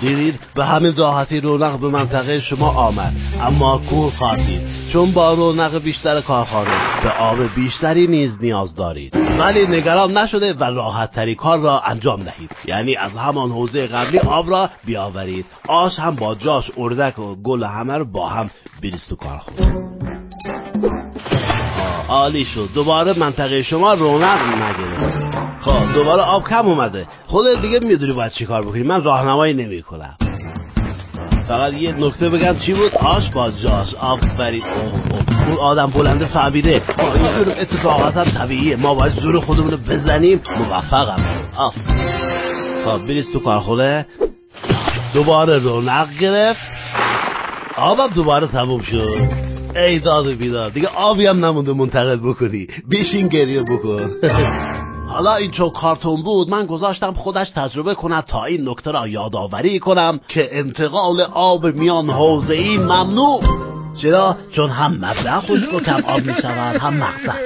دیدید؟ 0.00 0.40
به 0.54 0.64
همین 0.64 0.96
راحتی 0.96 1.40
رونق 1.40 1.80
به 1.80 1.88
منطقه 1.88 2.40
شما 2.40 2.70
آمد. 2.70 3.12
اما 3.40 3.80
کور 3.90 4.12
خواهید 4.12 4.60
چون 4.92 5.12
با 5.12 5.34
رونق 5.34 5.78
بیشتر 5.78 6.20
کارخانه 6.20 7.02
به 7.02 7.10
آب 7.10 7.54
بیشتری 7.54 8.06
نیز 8.06 8.38
نیاز 8.40 8.74
دارید. 8.74 9.16
ولی 9.38 9.66
نگران 9.66 10.18
نشده 10.18 10.52
و 10.52 10.64
راحت 10.64 11.12
تری 11.12 11.34
کار 11.34 11.58
را 11.58 11.80
انجام 11.80 12.22
دهید. 12.22 12.50
یعنی 12.64 12.96
از 12.96 13.12
همان 13.12 13.50
حوزه 13.50 13.86
قبلی 13.86 14.18
آب 14.18 14.50
را 14.50 14.70
بیاورید. 14.84 15.46
آش 15.68 15.98
هم 15.98 16.14
با 16.14 16.34
جاش 16.34 16.70
اردک 16.76 17.18
و 17.18 17.34
گل 17.42 17.64
همه 17.64 17.98
رو 17.98 18.04
با 18.04 18.28
هم 18.28 18.50
بریست 18.82 19.08
تو 19.08 19.16
کارخانه 19.16 19.94
عالی 22.14 22.44
شد. 22.44 22.68
دوباره 22.74 23.18
منطقه 23.18 23.62
شما 23.62 23.94
رونق 23.94 24.40
نگرفت. 24.40 25.16
خب 25.60 25.94
دوباره 25.94 26.22
آب 26.22 26.48
کم 26.48 26.66
اومده. 26.66 27.06
خودت 27.26 27.62
دیگه 27.62 27.78
می‌دونی 27.80 28.12
باید 28.12 28.32
چیکار 28.32 28.62
بکنی. 28.62 28.82
من 28.82 29.04
راهنمایی 29.04 29.54
نمی‌کنم. 29.54 30.16
فقط 31.48 31.72
یه 31.72 31.92
نکته 31.92 32.30
بگم. 32.30 32.58
چی 32.58 32.74
بود؟ 32.74 32.94
آش 32.94 33.30
با 33.30 33.50
جاش. 33.50 33.94
آفرین. 33.94 34.62
اون 35.46 35.56
آدم 35.58 35.86
بلنده 35.86 36.26
فهمیده. 36.26 36.82
این 36.98 37.50
اتفاقات 37.60 38.16
هم 38.16 38.24
طبیعیه. 38.24 38.76
ما 38.76 38.94
باید 38.94 39.12
زور 39.12 39.40
خودمون 39.40 39.70
بزنیم. 39.70 40.40
موفقم. 40.58 41.22
آف 41.56 41.74
خب 42.84 42.98
بریز 42.98 43.32
تو 43.32 43.40
کارخونه. 43.40 44.06
دوباره 45.14 45.58
رونق 45.58 46.08
گرفت. 46.20 46.60
آبم 47.76 48.08
دوباره 48.14 48.46
تموم 48.46 48.82
شد. 48.82 49.53
ای 49.76 49.98
داد 49.98 50.26
بیدار 50.26 50.70
دیگه 50.70 50.88
آبی 50.88 51.26
هم 51.26 51.44
نمونده 51.44 51.72
منتقل 51.72 52.16
بکنی. 52.16 52.66
بیشین 52.88 53.28
گریه 53.28 53.62
بکن. 53.62 54.10
حالا 55.14 55.34
این 55.34 55.50
چون 55.50 55.70
کارتون 55.70 56.22
بود 56.22 56.50
من 56.50 56.66
گذاشتم 56.66 57.12
خودش 57.12 57.50
تجربه 57.50 57.94
کند 57.94 58.24
تا 58.24 58.44
این 58.44 58.68
نکته 58.68 58.90
را 58.90 59.08
یادآوری 59.08 59.78
کنم 59.78 60.20
که 60.28 60.48
انتقال 60.58 61.20
آب 61.32 61.66
میان 61.66 62.10
حوزه 62.10 62.54
ای 62.54 62.78
ممنوع. 62.78 63.42
چرا؟ 64.02 64.36
چون 64.52 64.70
هم 64.70 64.92
مبلغ 64.92 65.44
خشک 65.44 65.74
و 65.74 65.80
کم 65.80 66.02
آب 66.06 66.20
می 66.20 66.34
شود 66.42 66.76
هم 66.80 66.94
مقصد 66.94 67.40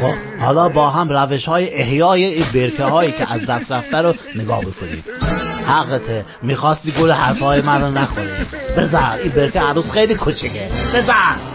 خب 0.00 0.40
حالا 0.40 0.68
با 0.68 0.90
هم 0.90 1.08
روش 1.08 1.44
های 1.44 1.74
احیای 1.74 2.24
این 2.24 2.46
برکه 2.54 2.84
هایی 2.84 3.12
که 3.12 3.32
از 3.32 3.46
دست 3.46 3.72
رفته 3.72 3.96
رو 3.96 4.14
نگاه 4.36 4.60
بکنید 4.60 5.04
حقته 5.66 6.24
می‌خواستی 6.42 6.92
گل 6.92 7.10
حرفهای 7.10 7.60
من 7.60 7.82
رو 7.82 7.90
نخوری. 7.90 8.28
بزن 8.76 9.18
این 9.22 9.32
برکه 9.32 9.60
عروس 9.60 9.90
خیلی 9.90 10.14
کوچیکه. 10.14 10.68
بزن 10.94 11.53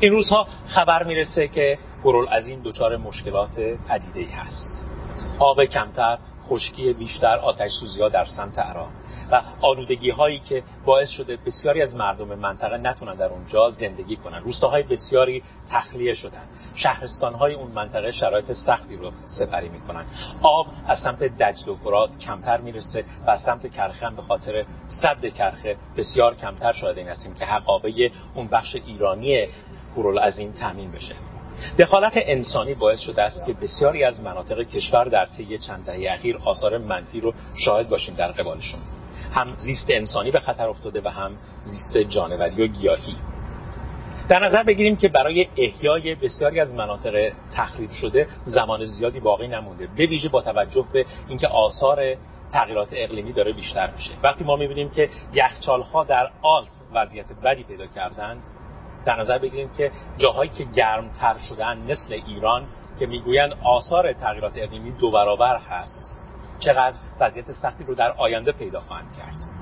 این 0.00 0.12
روزها 0.12 0.46
خبر 0.66 1.04
می‌رسه 1.04 1.48
که 1.48 1.78
این 2.46 2.60
دچار 2.64 2.96
مشکلات 2.96 3.58
عدیده 3.90 4.20
ای 4.20 4.30
هست. 4.30 4.84
آب 5.38 5.64
کمتر 5.64 6.18
خشکی 6.48 6.92
بیشتر 6.92 7.36
آتش 7.36 7.70
سوزی 7.80 8.02
ها 8.02 8.08
در 8.08 8.24
سمت 8.24 8.58
عراق 8.58 8.88
و 9.30 9.42
آلودگی 9.60 10.10
هایی 10.10 10.38
که 10.38 10.62
باعث 10.84 11.08
شده 11.08 11.36
بسیاری 11.36 11.82
از 11.82 11.96
مردم 11.96 12.34
منطقه 12.34 12.76
نتونن 12.76 13.14
در 13.14 13.28
اونجا 13.28 13.70
زندگی 13.70 14.16
کنن. 14.16 14.42
روستاهای 14.42 14.82
بسیاری 14.82 15.42
تخلیه 15.70 16.14
شدن. 16.14 16.42
شهرستان 16.74 17.34
های 17.34 17.54
اون 17.54 17.72
منطقه 17.72 18.10
شرایط 18.10 18.52
سختی 18.52 18.96
رو 18.96 19.12
سپری 19.28 19.68
می‌کنن. 19.68 20.04
آب 20.42 20.66
از 20.86 20.98
سمت 20.98 21.22
دجل 21.22 21.68
و 21.68 21.76
فرات 21.76 22.18
کمتر 22.18 22.60
می‌رسه 22.60 23.04
و 23.26 23.30
از 23.30 23.40
سمت 23.40 23.70
کرخه 23.70 24.10
به 24.10 24.22
خاطر 24.22 24.64
صد 24.88 25.26
کرخه 25.26 25.76
بسیار 25.96 26.34
کمتر 26.34 26.72
شاهد 26.72 26.98
این 26.98 27.08
هستیم 27.08 27.34
که 27.34 27.44
حقابه 27.44 28.10
اون 28.34 28.48
بخش 28.48 28.76
ایرانی 28.76 29.46
این 30.38 30.52
تامین 30.52 30.90
بشه. 30.90 31.14
دخالت 31.78 32.12
انسانی 32.16 32.74
باعث 32.74 33.00
شده 33.00 33.22
است 33.22 33.46
که 33.46 33.52
بسیاری 33.52 34.04
از 34.04 34.20
مناطق 34.20 34.62
کشور 34.62 35.04
در 35.04 35.26
طی 35.26 35.58
چند 35.58 35.84
دهه 35.86 36.12
اخیر 36.12 36.38
آثار 36.44 36.78
منفی 36.78 37.20
رو 37.20 37.34
شاهد 37.64 37.88
باشیم 37.88 38.14
در 38.14 38.32
قبالشون. 38.32 38.80
هم 39.32 39.56
زیست 39.56 39.86
انسانی 39.90 40.30
به 40.30 40.40
خطر 40.40 40.68
افتاده 40.68 41.00
و 41.04 41.08
هم 41.08 41.32
زیست 41.62 41.98
جانوری 41.98 42.62
و 42.62 42.66
گیاهی. 42.66 43.16
در 44.28 44.44
نظر 44.46 44.62
بگیریم 44.62 44.96
که 44.96 45.08
برای 45.08 45.46
احیای 45.56 46.14
بسیاری 46.14 46.60
از 46.60 46.74
مناطق 46.74 47.32
تخریب 47.56 47.90
شده 47.90 48.28
زمان 48.44 48.84
زیادی 48.84 49.20
باقی 49.20 49.48
نمونده. 49.48 49.88
به 49.96 50.06
ویژه 50.06 50.28
با 50.28 50.42
توجه 50.42 50.84
به 50.92 51.06
اینکه 51.28 51.48
آثار 51.48 52.16
تغییرات 52.52 52.88
اقلیمی 52.92 53.32
داره 53.32 53.52
بیشتر 53.52 53.90
میشه. 53.90 54.10
وقتی 54.22 54.44
ما 54.44 54.56
می‌بینیم 54.56 54.90
که 54.90 55.08
یخچالها 55.32 56.04
در 56.04 56.30
آلپ 56.42 56.68
وضعیت 56.94 57.26
بدی 57.44 57.62
پیدا 57.62 57.86
کردند 57.86 58.42
در 59.04 59.20
نظر 59.20 59.38
بگیریم 59.38 59.70
که 59.76 59.90
جاهایی 60.18 60.50
که 60.50 60.64
گرمتر 60.64 61.36
شدن 61.48 61.78
مثل 61.78 62.20
ایران 62.26 62.66
که 62.98 63.06
می‌گویند 63.06 63.54
آثار 63.64 64.12
تغییرات 64.12 64.52
اقلیمی 64.56 64.90
دو 64.90 65.10
برابر 65.10 65.56
هست 65.56 66.20
چقدر 66.58 66.96
وضعیت 67.20 67.52
سختی 67.52 67.84
رو 67.84 67.94
در 67.94 68.12
آینده 68.12 68.52
پیدا 68.52 68.80
خواهند 68.80 69.16
کرد. 69.16 69.53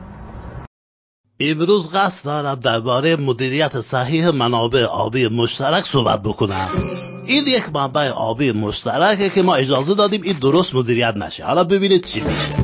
امروز 1.40 1.90
قصد 1.94 2.24
دارم 2.24 2.54
درباره 2.54 3.16
مدیریت 3.16 3.80
صحیح 3.80 4.30
منابع 4.30 4.84
آبی 4.84 5.28
مشترک 5.28 5.84
صحبت 5.84 6.22
بکنم. 6.22 6.68
این 7.26 7.46
یک 7.46 7.62
منبع 7.74 8.08
آبی 8.08 8.52
مشترکه 8.52 9.30
که 9.30 9.42
ما 9.42 9.54
اجازه 9.54 9.94
دادیم 9.94 10.22
این 10.22 10.38
درست 10.38 10.74
مدیریت 10.74 11.16
نشه. 11.16 11.44
حالا 11.44 11.64
ببینید 11.64 12.04
چی 12.04 12.20
میشه. 12.20 12.56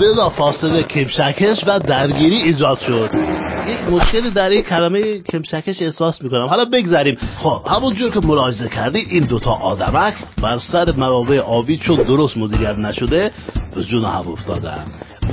بلا 0.00 0.30
فاصله 0.30 0.82
کمشکش 0.82 1.64
و 1.66 1.78
درگیری 1.78 2.36
ایجاد 2.36 2.78
شد. 2.78 3.10
یک 3.68 3.78
مشکلی 3.90 4.30
در 4.30 4.48
این 4.50 4.62
کلمه 4.62 5.18
کمشکش 5.18 5.82
احساس 5.82 6.22
می‌کنم. 6.22 6.46
حالا 6.46 6.64
بگذاریم 6.64 7.18
خب 7.36 7.62
همونجور 7.66 8.10
که 8.10 8.20
ملاحظه 8.20 8.68
کردی 8.68 8.98
این 8.98 9.24
دوتا 9.24 9.50
آدمک 9.50 10.14
بر 10.42 10.58
سر 10.58 10.92
منابع 10.96 11.38
آبی 11.38 11.76
چون 11.76 11.96
درست 11.96 12.36
مدیریت 12.36 12.78
نشده 12.78 13.30
به 13.74 13.84
جون 13.84 14.04
هم 14.04 14.28
افتادن. 14.28 14.84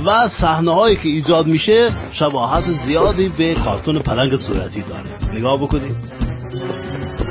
و 0.06 0.28
صحنه 0.28 0.74
هایی 0.74 0.96
که 0.96 1.08
ایجاد 1.08 1.46
میشه 1.46 1.90
شباهت 2.12 2.64
زیادی 2.86 3.28
به 3.28 3.54
کارتون 3.54 3.98
پلنگ 3.98 4.36
صورتی 4.36 4.82
داره. 4.82 5.34
نگاه 5.38 5.58
بکنید. 5.58 5.96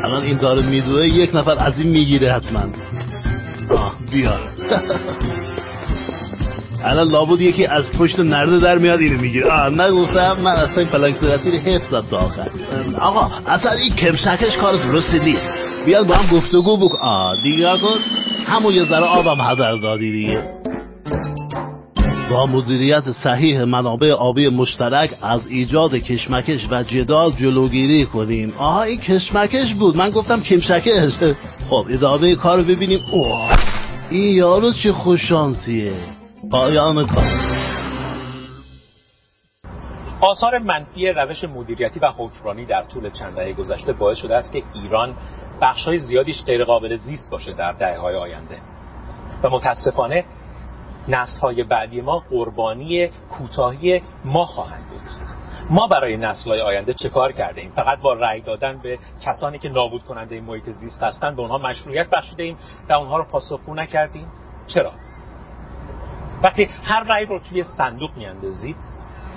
الان 0.03 0.23
این 0.23 0.37
داره 0.37 0.61
میدوه 0.61 1.07
یک 1.07 1.35
نفر 1.35 1.55
از 1.59 1.73
این 1.77 1.87
می‌گیره 1.87 2.33
حتما. 2.33 2.63
آه 3.69 3.95
بیا 4.11 4.33
الان 6.83 7.07
لابد 7.07 7.41
یکی 7.41 7.65
از 7.65 7.91
پشت 7.91 8.19
نرده 8.19 8.59
در 8.59 8.77
میاد 8.77 8.99
اینو 8.99 9.21
می‌گیره. 9.21 9.51
آه 9.51 9.69
نگفتم 9.69 10.37
من 10.43 10.51
اصلا 10.51 10.85
پلنگ 10.85 11.15
صورتی 11.15 11.51
رو 11.51 11.57
حفظم 11.57 12.05
تا 12.11 12.17
آخر. 12.17 12.49
آقا 12.99 13.31
اصلا 13.47 13.71
این 13.71 13.95
کمشکش 13.95 14.57
کار 14.57 14.75
درستی 14.75 15.19
نیست. 15.19 15.53
بیاد 15.85 16.07
با 16.07 16.15
هم 16.15 16.37
گفتگو 16.37 16.77
بکن 16.77 16.97
آه 17.01 17.41
دیگه 17.43 17.77
کن 17.77 17.99
همون 18.45 18.73
یه 18.73 18.85
ذره 18.85 19.03
آبم 19.05 19.41
هدر 19.41 19.75
دادی 19.75 20.11
دیگه. 20.11 20.61
با 22.31 22.45
مدیریت 22.45 23.11
صحیح 23.11 23.63
منابع 23.63 24.11
آبی 24.11 24.49
مشترک 24.49 25.17
از 25.21 25.47
ایجاد 25.47 25.95
کشمکش 25.95 26.67
و 26.71 26.83
جدال 26.83 27.31
جلوگیری 27.31 28.05
کنیم. 28.05 28.53
آها 28.57 28.83
این 28.83 28.99
کشمکش 28.99 29.73
بود. 29.73 29.97
من 29.97 30.09
گفتم 30.09 30.41
کمشکش 30.41 31.19
خب 31.69 31.85
ادامه 31.89 32.35
کار 32.35 32.57
رو 32.57 32.63
ببینیم. 32.63 32.99
اوه 33.11 33.57
این 34.09 34.35
یارو 34.35 34.73
چه 34.83 34.93
خوششانسیه. 34.93 35.93
پایان 36.51 37.07
کار. 37.07 37.25
آثار 40.21 40.59
منفی 40.59 41.07
روش 41.07 41.43
مدیریتی 41.43 41.99
و 41.99 42.11
حکمرانی 42.17 42.65
در 42.65 42.83
طول 42.83 43.09
چند 43.09 43.35
دهه 43.35 43.53
گذشته 43.53 43.93
باعث 43.93 44.17
شده 44.17 44.35
است 44.35 44.51
که 44.51 44.63
ایران 44.73 45.15
بخشهای 45.61 45.99
زیادیش 45.99 46.43
غیرقابل 46.43 46.97
زیست 46.97 47.31
باشه 47.31 47.53
در 47.53 47.71
دهه 47.71 47.97
های 47.97 48.15
آینده. 48.15 48.57
و 49.43 49.49
متاسفانه 49.49 50.25
نسل 51.07 51.39
های 51.39 51.63
بعدی 51.63 52.01
ما 52.01 52.19
قربانی 52.29 53.07
کوتاهی 53.07 54.01
ما 54.25 54.45
خواهند 54.45 54.89
بود. 54.89 55.01
ما 55.69 55.87
برای 55.87 56.17
نسل 56.17 56.49
های 56.49 56.61
آینده 56.61 56.93
چه 56.93 57.09
کار 57.09 57.31
کرده 57.31 57.61
ایم 57.61 57.71
فقط 57.75 57.99
با 57.99 58.13
رأی 58.13 58.41
دادن 58.41 58.77
به 58.77 58.99
کسانی 59.21 59.59
که 59.59 59.69
نابود 59.69 60.03
کننده 60.03 60.41
محیط 60.41 60.69
زیست 60.69 61.03
هستند 61.03 61.35
به 61.35 61.41
اونها 61.41 61.57
مشروعیت 61.57 62.09
بخشیده 62.09 62.43
ایم 62.43 62.57
و 62.89 62.93
اونها 62.93 63.17
رو 63.17 63.23
پاسخگو 63.23 63.75
نکردیم. 63.75 64.27
چرا؟ 64.67 64.91
وقتی 66.43 66.69
هر 66.83 67.03
رأی 67.03 67.25
رو 67.25 67.39
توی 67.39 67.63
صندوق 67.77 68.17
میاندازید 68.17 68.77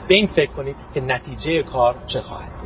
به 0.09 0.15
این 0.15 0.27
فکر 0.27 0.53
کنید 0.53 0.77
که 0.95 1.01
نتیجه 1.01 1.63
کار 1.63 1.97
چه 2.07 2.21
خواهد 2.21 2.53
بود. 2.53 2.65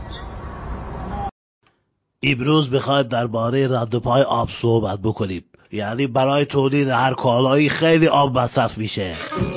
امروز 2.23 2.71
بخواید 2.71 3.09
درباره 3.09 3.69
رد 3.81 3.99
پای 3.99 4.23
آب 4.23 4.49
صحبت 4.63 4.99
بکنیم. 5.05 5.45
یعنی 5.73 6.07
برای 6.07 6.45
تولید 6.45 6.89
هر 6.89 7.15
کالایی 7.15 7.69
خیلی 7.69 8.07
آب 8.07 8.39
مصرف 8.39 8.79
میشه. 8.79 9.15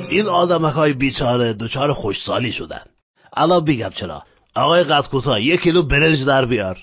این 0.10 0.26
آدمک 0.26 0.74
های 0.74 0.94
بیچاره 0.94 1.54
دچار 1.54 1.94
خوشسالی 1.94 2.52
شدن. 2.52 2.82
الان 3.34 3.66
بگم 3.66 3.90
چرا. 3.90 4.24
آقای 4.56 4.84
قد 4.84 5.08
کوتاه 5.08 5.42
یک 5.42 5.62
کیلو 5.62 5.84
برنج 5.84 6.26
در 6.26 6.46
بیار. 6.46 6.78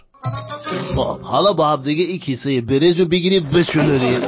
خب 0.95 1.21
حالا 1.21 1.53
با 1.53 1.69
هم 1.69 1.83
دیگه 1.83 2.05
این 2.05 2.19
کیسه 2.19 2.61
برنج 2.61 3.01
رو 3.01 3.09
بگیریم 3.09 3.51
بچونید 3.51 4.23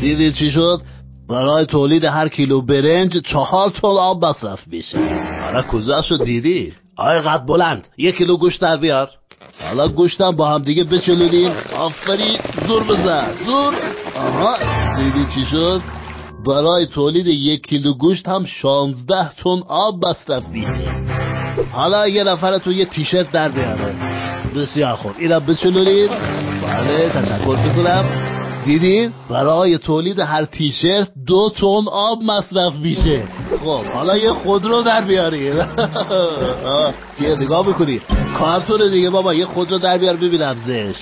دیدید 0.00 0.34
چی 0.34 0.50
شد؟ 0.50 0.80
برای 1.28 1.66
تولید 1.66 2.04
هر 2.04 2.28
کیلو 2.28 2.62
برنج 2.62 3.18
چهار 3.18 3.70
تول 3.70 3.98
آب 3.98 4.24
مصرف 4.24 4.68
میشه. 4.68 4.98
حالا 5.42 5.62
کجا 5.62 6.02
شد 6.02 6.24
دیدی؟ 6.24 6.72
آقای 6.96 7.20
قد 7.20 7.46
بلند 7.46 7.88
یک 7.98 8.16
کیلو 8.16 8.36
گوشت 8.36 8.60
در 8.60 8.76
بیار. 8.76 9.08
حالا 9.68 9.88
گوشتم 9.88 10.30
با 10.30 10.48
هم 10.48 10.62
دیگه 10.62 10.84
بچلونیم 10.84 11.52
آفرین 11.76 12.38
زور 12.68 12.84
بزن 12.84 13.34
زور 13.46 13.74
آها 14.16 14.56
دیدی 14.96 15.26
چی 15.34 15.46
شد 15.50 15.80
برای 16.46 16.86
تولید 16.86 17.26
یک 17.26 17.66
کیلو 17.66 17.92
گوشت 17.94 18.28
هم 18.28 18.44
شانزده 18.44 19.30
تن 19.44 19.60
آب 19.68 20.06
مصرف 20.06 20.48
میشه 20.48 20.90
حالا 21.72 22.00
اگه 22.02 22.24
نفرتون 22.24 22.72
یه 22.72 22.84
تیشرت 22.84 23.32
در 23.32 23.48
بیاره 23.48 23.94
بسیار 24.56 24.96
خوب 24.96 25.12
اینم 25.18 25.46
بچلونیم 25.46 26.08
بله 26.62 27.08
تشکر 27.08 27.56
می‌کنم 27.56 28.04
دیدین؟ 28.66 29.12
برای 29.30 29.78
تولید 29.78 30.20
هر 30.20 30.44
تیشرت 30.44 31.10
دو 31.26 31.50
تن 31.56 31.84
آب 31.92 32.22
مصرف 32.22 32.74
میشه. 32.74 33.22
خب 33.64 33.84
حالا 33.84 34.16
یه 34.16 34.32
خودرو 34.32 34.82
در 34.82 35.04
بیاریم 35.04 35.54
چیه 37.18 37.36
نگاه 37.40 37.66
می‌کنی؟ 37.66 38.00
کارتون 38.38 38.90
دیگه 38.90 39.10
بابا 39.10 39.34
یه 39.34 39.46
خودرو 39.46 39.78
در 39.78 39.98
بیار 39.98 40.16
ببینم 40.16 40.56
زش 40.66 40.96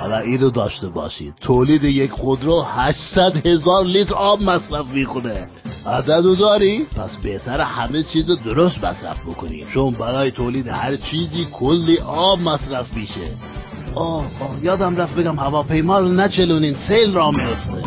حالا 0.00 0.18
اینو 0.18 0.50
داشته 0.50 0.88
باشید 0.88 1.34
تولید 1.40 1.84
یک 1.84 2.10
خودرو 2.10 2.62
800 2.62 3.46
هزار 3.46 3.84
لیتر 3.84 4.14
آب 4.14 4.42
مصرف 4.42 4.86
می‌کنه. 4.86 5.48
عددو 5.86 6.36
داری؟ 6.36 6.86
پس 6.96 7.16
بهتر 7.22 7.60
همه 7.60 8.02
چیز 8.02 8.30
درست 8.44 8.84
مصرف 8.84 9.20
بکنیم 9.26 9.66
چون 9.74 9.92
برای 9.92 10.30
تولید 10.30 10.68
هر 10.68 10.96
چیزی 10.96 11.46
کلی 11.52 11.98
آب 11.98 12.40
مصرف 12.40 12.94
میشه. 12.94 13.51
آه, 13.94 14.24
یادم 14.62 14.96
رفت 14.96 15.14
بگم 15.16 15.36
هواپیما 15.36 15.98
رو 15.98 16.08
نچلونین 16.08 16.74
سیل 16.88 17.14
را 17.14 17.30
میفته 17.30 17.82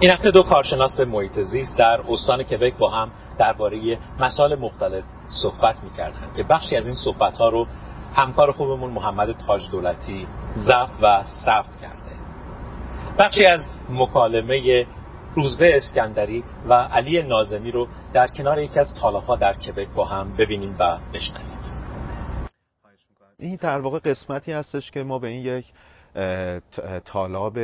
این 0.00 0.10
هفته 0.10 0.30
دو 0.30 0.42
کارشناس 0.42 1.00
محیط 1.00 1.40
زیست 1.40 1.78
در 1.78 2.00
استان 2.08 2.42
کبک 2.42 2.78
با 2.78 2.90
هم 2.90 3.12
درباره 3.38 3.98
مسائل 4.20 4.54
مختلف 4.54 5.04
صحبت 5.42 5.84
می‌کردند 5.84 6.36
که 6.36 6.42
بخشی 6.42 6.76
از 6.76 6.86
این 6.86 6.96
صحبت 6.96 7.38
ها 7.38 7.48
رو 7.48 7.66
همکار 8.14 8.52
خوبمون 8.52 8.90
محمد 8.90 9.32
تاج 9.46 9.70
دولتی 9.70 10.26
ضبط 10.54 10.90
و 11.02 11.22
ثبت 11.44 11.76
کرده. 11.82 12.12
بخشی 13.18 13.46
از 13.46 13.70
مکالمه 13.90 14.86
روزبه 15.36 15.76
اسکندری 15.76 16.44
و 16.68 16.74
علی 16.74 17.22
نازمی 17.22 17.70
رو 17.70 17.88
در 18.12 18.28
کنار 18.28 18.58
یکی 18.58 18.80
از 18.80 18.94
تالاها 18.94 19.36
در 19.36 19.54
کبک 19.54 19.88
با 19.88 20.04
هم 20.04 20.36
ببینیم 20.36 20.76
و 20.78 20.98
بشنویم. 21.14 21.58
این 23.38 23.56
در 23.56 23.80
واقع 23.80 23.98
قسمتی 23.98 24.52
هستش 24.52 24.90
که 24.90 25.02
ما 25.02 25.18
به 25.18 25.28
این 25.28 25.42
یک 25.42 25.66
تالاب 27.04 27.58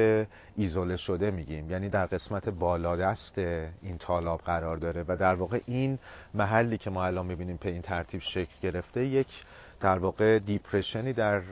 ایزوله 0.57 0.97
شده 0.97 1.31
میگیم. 1.31 1.71
یعنی 1.71 1.89
در 1.89 2.07
قسمت 2.07 2.49
بالادست 2.49 3.39
این 3.39 3.99
تالاب 3.99 4.41
قرار 4.41 4.77
داره 4.77 5.05
و 5.09 5.17
در 5.17 5.35
واقع 5.35 5.61
این 5.67 5.99
محلی 6.35 6.79
که 6.79 6.91
ما 6.91 7.05
الان 7.05 7.27
می‌بینیم 7.27 7.59
به 7.63 7.71
این 7.71 7.83
ترتیب 7.83 8.21
شکل 8.21 8.53
گرفته 8.63 9.05
یک 9.05 9.45
در 9.81 9.99
واقع 9.99 10.39
دیپرشنی 10.39 11.13
در 11.13 11.43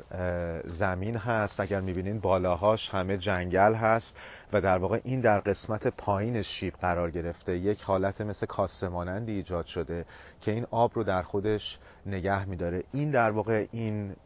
زمین 0.65 1.17
هست. 1.17 1.61
اگر 1.61 1.81
می‌بینین 1.81 2.21
بالاهاش 2.21 2.91
همه 2.91 3.17
جنگل 3.17 3.75
هست. 3.75 4.17
و 4.53 4.61
در 4.61 4.79
واقع 4.79 5.01
این 5.05 5.21
در 5.21 5.41
قسمت 5.41 5.87
پایین 5.87 6.43
شیب 6.43 6.75
قرار 6.75 7.11
گرفته. 7.11 7.57
یک 7.57 7.83
حالت 7.83 8.21
مثل 8.21 8.47
کاسه 8.47 8.89
مانندی 8.89 9.33
ایجاد 9.33 9.67
شده 9.67 10.05
که 10.41 10.51
این 10.51 10.67
آب 10.71 10.91
رو 10.95 11.05
در 11.05 11.23
خودش 11.23 11.79
نگه 12.07 12.45
میداره. 12.45 12.83
این 12.93 13.11
در 13.11 13.31
واقع 13.31 13.67
این 13.73 14.17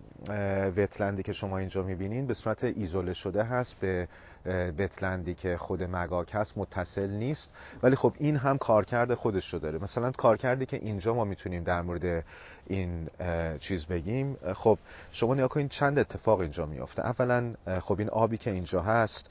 وتلندی 0.77 1.23
که 1.23 1.33
شما 1.33 1.59
اینجا 1.59 1.83
می‌بینین 1.83 2.27
به 2.27 2.35
صورت 2.35 2.65
ایزوله 2.65 3.15
شده 3.15 3.45
هست 3.45 3.77
به 3.81 4.09
وتلندی 4.79 5.35
که 5.35 5.57
خود 5.57 5.83
مگاک 5.83 6.31
هست 6.35 6.59
متصل 6.59 7.11
نیست. 7.11 7.50
ولی 7.83 7.97
خب 7.97 8.15
این 8.19 8.37
هم 8.37 8.59
کارکرد 8.59 9.15
خودش 9.15 9.54
رو 9.54 9.59
داره. 9.59 9.78
مثلا 9.78 10.11
کارکردی 10.11 10.67
که 10.67 10.76
اینجا 10.76 11.15
ما 11.15 11.25
می‌تونیم 11.25 11.65
در 11.65 11.83
مورد 11.83 12.25
این 12.67 13.09
چیز 13.59 13.87
بگیم 13.87 14.37
خب 14.54 14.78
شما 15.13 15.35
نیا 15.35 15.49
کنید 15.49 15.71
چند 15.71 15.99
اتفاق 15.99 16.41
اینجا 16.41 16.67
میافته. 16.67 17.02
اولا 17.06 17.54
خب 17.80 17.99
این 17.99 18.09
آبی 18.09 18.37
که 18.37 18.50
اینجا 18.50 18.80
هست 18.80 19.30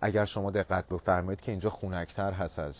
اگر 0.00 0.24
شما 0.24 0.50
دقت 0.50 0.88
بفرمایید 0.88 1.40
که 1.40 1.52
اینجا 1.52 1.70
خونکتر 1.70 2.32
هست 2.32 2.58
از 2.58 2.76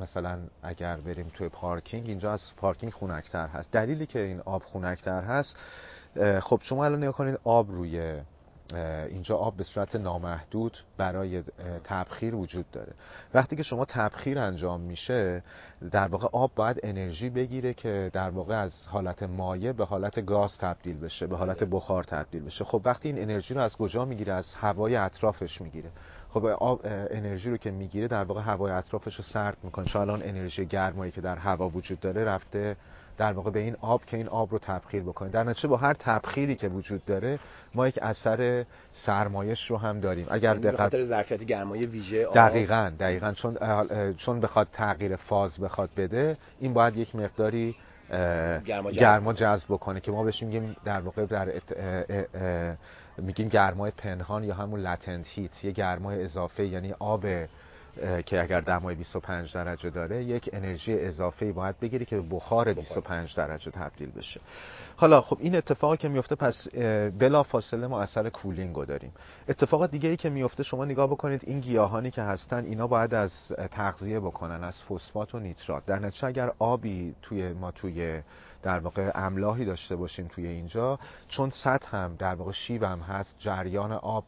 مثلا 0.00 0.38
اگر 0.62 0.96
بریم 0.96 1.30
توی 1.34 1.48
پارکینگ 1.48 2.08
اینجا 2.08 2.32
از 2.32 2.42
پارکینگ 2.56 2.92
خونکتر 2.92 3.46
هست. 3.46 3.70
دلیلی 3.72 4.06
که 4.06 4.18
این 4.18 4.40
آب 4.40 4.62
خونکتر 4.62 5.22
هست 5.22 5.56
خب 6.40 6.60
شما 6.62 6.84
الان 6.84 6.98
نگاه 6.98 7.12
کنید 7.12 7.38
آب 7.44 7.70
روی 7.70 8.20
اینجا 9.08 9.36
آب 9.36 9.56
به 9.56 9.64
صورت 9.64 9.96
نامحدود 9.96 10.78
برای 10.96 11.42
تبخیر 11.84 12.34
وجود 12.34 12.70
داره. 12.70 12.92
وقتی 13.34 13.56
که 13.56 13.62
شما 13.62 13.84
تبخیر 13.84 14.38
انجام 14.38 14.80
میشه 14.80 15.42
در 15.90 16.08
واقع 16.08 16.28
آب 16.32 16.50
باید 16.54 16.80
انرژی 16.82 17.30
بگیره 17.30 17.74
که 17.74 18.10
در 18.12 18.30
واقع 18.30 18.54
از 18.54 18.86
حالت 18.86 19.22
مایع 19.22 19.72
به 19.72 19.84
حالت 19.84 20.26
گاز 20.26 20.58
تبدیل 20.58 21.00
بشه 21.00 21.26
به 21.26 21.36
حالت 21.36 21.64
بخار 21.64 22.04
تبدیل 22.04 22.44
بشه. 22.44 22.64
خب 22.64 22.82
وقتی 22.84 23.08
این 23.08 23.22
انرژی 23.22 23.54
رو 23.54 23.60
از 23.60 23.76
کجا 23.76 24.04
می‌گیره؟ 24.04 24.32
از 24.32 24.54
هوای 24.54 24.96
اطرافش 24.96 25.60
می‌گیره. 25.60 25.90
خب 26.30 26.46
آب 26.46 26.80
انرژی 26.84 27.50
رو 27.50 27.56
که 27.56 27.70
می‌گیره 27.70 28.08
در 28.08 28.24
واقع 28.24 28.40
هوای 28.40 28.72
اطرافش 28.72 29.14
رو 29.14 29.24
سرد 29.24 29.56
می‌کنه. 29.62 29.86
چون 29.86 30.02
الان 30.02 30.22
انرژی 30.22 30.66
گرمایی 30.66 31.12
که 31.12 31.20
در 31.20 31.36
هوا 31.36 31.68
وجود 31.68 32.00
داره 32.00 32.24
رفته 32.24 32.76
در 33.18 33.32
واقع 33.32 33.50
به 33.50 33.60
این 33.60 33.76
آب 33.80 34.04
که 34.04 34.16
این 34.16 34.28
آب 34.28 34.52
رو 34.52 34.58
تبخیر 34.58 35.02
بکنه. 35.02 35.28
در 35.28 35.44
نتیجه 35.44 35.68
با 35.68 35.76
هر 35.76 35.94
تبخیری 35.94 36.54
که 36.54 36.68
وجود 36.68 37.04
داره 37.04 37.38
ما 37.74 37.88
یک 37.88 37.98
اثر 38.02 38.64
سرمایش 38.92 39.70
رو 39.70 39.76
هم 39.76 40.00
داریم. 40.00 40.26
اگر 40.30 40.48
یعنی 40.48 40.60
دقت 40.60 41.04
ظرفیت 41.04 41.44
گرمای 41.44 41.86
ویژه 41.86 42.26
آب. 42.26 42.34
دقیقاً 42.34 42.92
دقیقاً. 43.00 43.32
چون 43.32 43.56
چون 44.16 44.40
بخواد 44.40 44.68
تغییر 44.72 45.16
فاز 45.16 45.60
بخواد 45.60 45.90
بده 45.96 46.36
این 46.60 46.72
باید 46.72 46.96
یک 46.96 47.16
مقداری 47.16 47.76
گرما 48.92 49.32
جذب 49.32 49.66
بکنه. 49.68 50.00
که 50.00 50.12
ما 50.12 50.24
بهش 50.24 50.42
میگیم 50.42 50.76
در 50.84 51.00
واقع 51.00 51.26
در 51.26 51.52
میگیم 53.18 53.48
گرمای 53.48 53.92
پنهان 53.96 54.44
یا 54.44 54.54
همون 54.54 54.80
لتنت 54.80 55.26
هیت 55.28 55.64
یه 55.64 55.70
گرمای 55.70 56.24
اضافه 56.24 56.66
یعنی 56.66 56.94
آب 56.98 57.26
که 58.26 58.42
اگر 58.42 58.60
دمای 58.60 58.94
25 58.94 59.54
درجه 59.54 59.90
داره 59.90 60.24
یک 60.24 60.50
انرژی 60.52 60.98
اضافه 61.00 61.52
باید 61.52 61.80
بگیری 61.80 62.04
که 62.04 62.20
بخار 62.20 62.72
25 62.72 63.36
درجه 63.36 63.70
تبدیل 63.70 64.10
بشه. 64.10 64.40
حالا 64.96 65.20
خب 65.20 65.38
این 65.40 65.54
اتفاقی 65.56 65.96
که 65.96 66.08
میفته 66.08 66.34
پس 66.34 66.68
بلا 67.18 67.42
فاصله 67.42 67.86
ما 67.86 68.00
اثر 68.00 68.28
کولینگ 68.28 68.84
داریم. 68.84 69.12
اتفاق 69.48 69.86
دیگه 69.86 70.08
ای 70.08 70.16
که 70.16 70.30
میفته 70.30 70.62
شما 70.62 70.84
نگاه 70.84 71.06
بکنید 71.06 71.40
این 71.44 71.60
گیاهانی 71.60 72.10
که 72.10 72.22
هستن 72.22 72.64
اینا 72.64 72.86
باید 72.86 73.14
از 73.14 73.32
تغذیه 73.70 74.20
بکنن 74.20 74.64
از 74.64 74.82
فسفات 74.82 75.34
و 75.34 75.38
نیترات. 75.38 75.86
در 75.86 75.98
نتیجه 75.98 76.26
اگر 76.26 76.52
آبی 76.58 77.14
توی 77.22 77.52
ما 77.52 77.70
توی 77.70 78.22
در 78.62 78.78
واقع 78.78 79.10
املاحی 79.14 79.64
داشته 79.64 79.96
باشیم 79.96 80.26
توی 80.26 80.46
اینجا 80.46 80.98
چون 81.28 81.50
سطح 81.50 81.96
هم 81.96 82.16
در 82.18 82.34
واقع 82.34 82.52
شیب 82.52 82.82
هم 82.82 83.00
هست 83.00 83.34
جریان 83.38 83.92
آب 83.92 84.24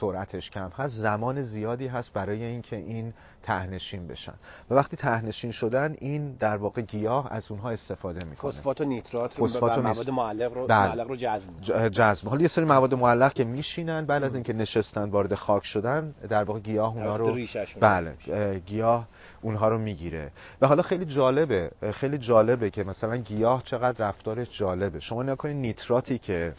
سرعتش 0.00 0.50
کم 0.50 0.70
هست 0.76 0.94
زمان 0.96 1.42
زیادی 1.42 1.86
هست 1.86 2.12
برای 2.12 2.44
اینکه 2.44 2.76
این 2.76 3.12
تهنشین 3.42 4.06
بشن. 4.08 4.34
و 4.70 4.74
وقتی 4.74 4.96
تهنشین 4.96 5.50
شدن 5.50 5.96
این 5.98 6.32
در 6.32 6.56
واقع 6.56 6.82
گیاه 6.82 7.32
از 7.32 7.50
اونها 7.50 7.70
استفاده 7.70 8.24
می‌کنه. 8.24 8.52
فسفات 8.52 8.80
و 8.80 8.84
نیترات 8.84 9.32
فسفات 9.32 9.78
و 9.78 9.82
مواد 9.82 10.10
معلق 10.10 10.54
رو 10.54 10.66
بله. 10.66 10.88
معلق 10.88 11.08
رو 11.08 11.16
جذب 11.16 11.48
جذب. 11.88 12.28
حالا 12.28 12.42
یه 12.42 12.48
سری 12.48 12.64
مواد 12.64 12.94
معلق 12.94 13.32
که 13.32 13.44
میشینن 13.44 14.06
بعد 14.06 14.22
از 14.22 14.34
اینکه 14.34 14.52
نشستن 14.52 15.10
وارد 15.10 15.34
خاک 15.34 15.64
شدن 15.64 16.14
در 16.28 16.44
واقع 16.44 16.60
گیاه 16.60 16.96
اونها 16.96 17.16
رو 17.16 17.38
بله. 17.80 18.14
گیاه 18.66 19.08
اونها 19.42 19.68
رو 19.68 19.78
می‌گیره. 19.78 20.30
و 20.60 20.66
حالا 20.66 20.82
خیلی 20.82 21.04
جالبه. 21.04 21.70
خیلی 21.92 22.18
جالبه 22.18 22.70
که 22.70 22.84
مثلا 22.84 23.16
گیاه 23.16 23.62
چقدر 23.62 24.08
رفتارش 24.08 24.58
جالبه. 24.58 25.00
شما 25.00 25.22
نگاه 25.22 25.36
کنید 25.36 25.56
نیتراتی 25.56 26.18
که 26.18 26.52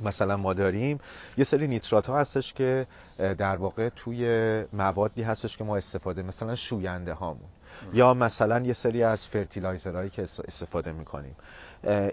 مثلا 0.00 0.36
ما 0.36 0.54
داریم 0.54 1.00
یه 1.36 1.44
سری 1.44 1.68
نیترات 1.68 2.06
ها 2.06 2.18
هستش 2.18 2.54
که 2.54 2.86
در 3.18 3.56
واقع 3.56 3.88
توی 3.88 4.64
موادی 4.72 5.22
هستش 5.22 5.56
که 5.56 5.64
ما 5.64 5.76
استفاده 5.76 6.22
مثلا 6.22 6.54
شوینده 6.54 7.12
هامون. 7.14 7.48
یا 7.92 8.14
مثلا 8.14 8.60
یه 8.60 8.72
سری 8.72 9.02
از 9.02 9.26
فرتیلایزرهایی 9.26 10.10
که 10.10 10.22
استفاده 10.22 10.92
می‌کنیم. 10.92 11.36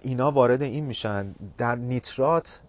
اینا 0.01 0.31
وارد 0.31 0.61
این 0.61 0.85
میشن. 0.85 1.35
در 1.57 1.75
نیترات 1.75 2.61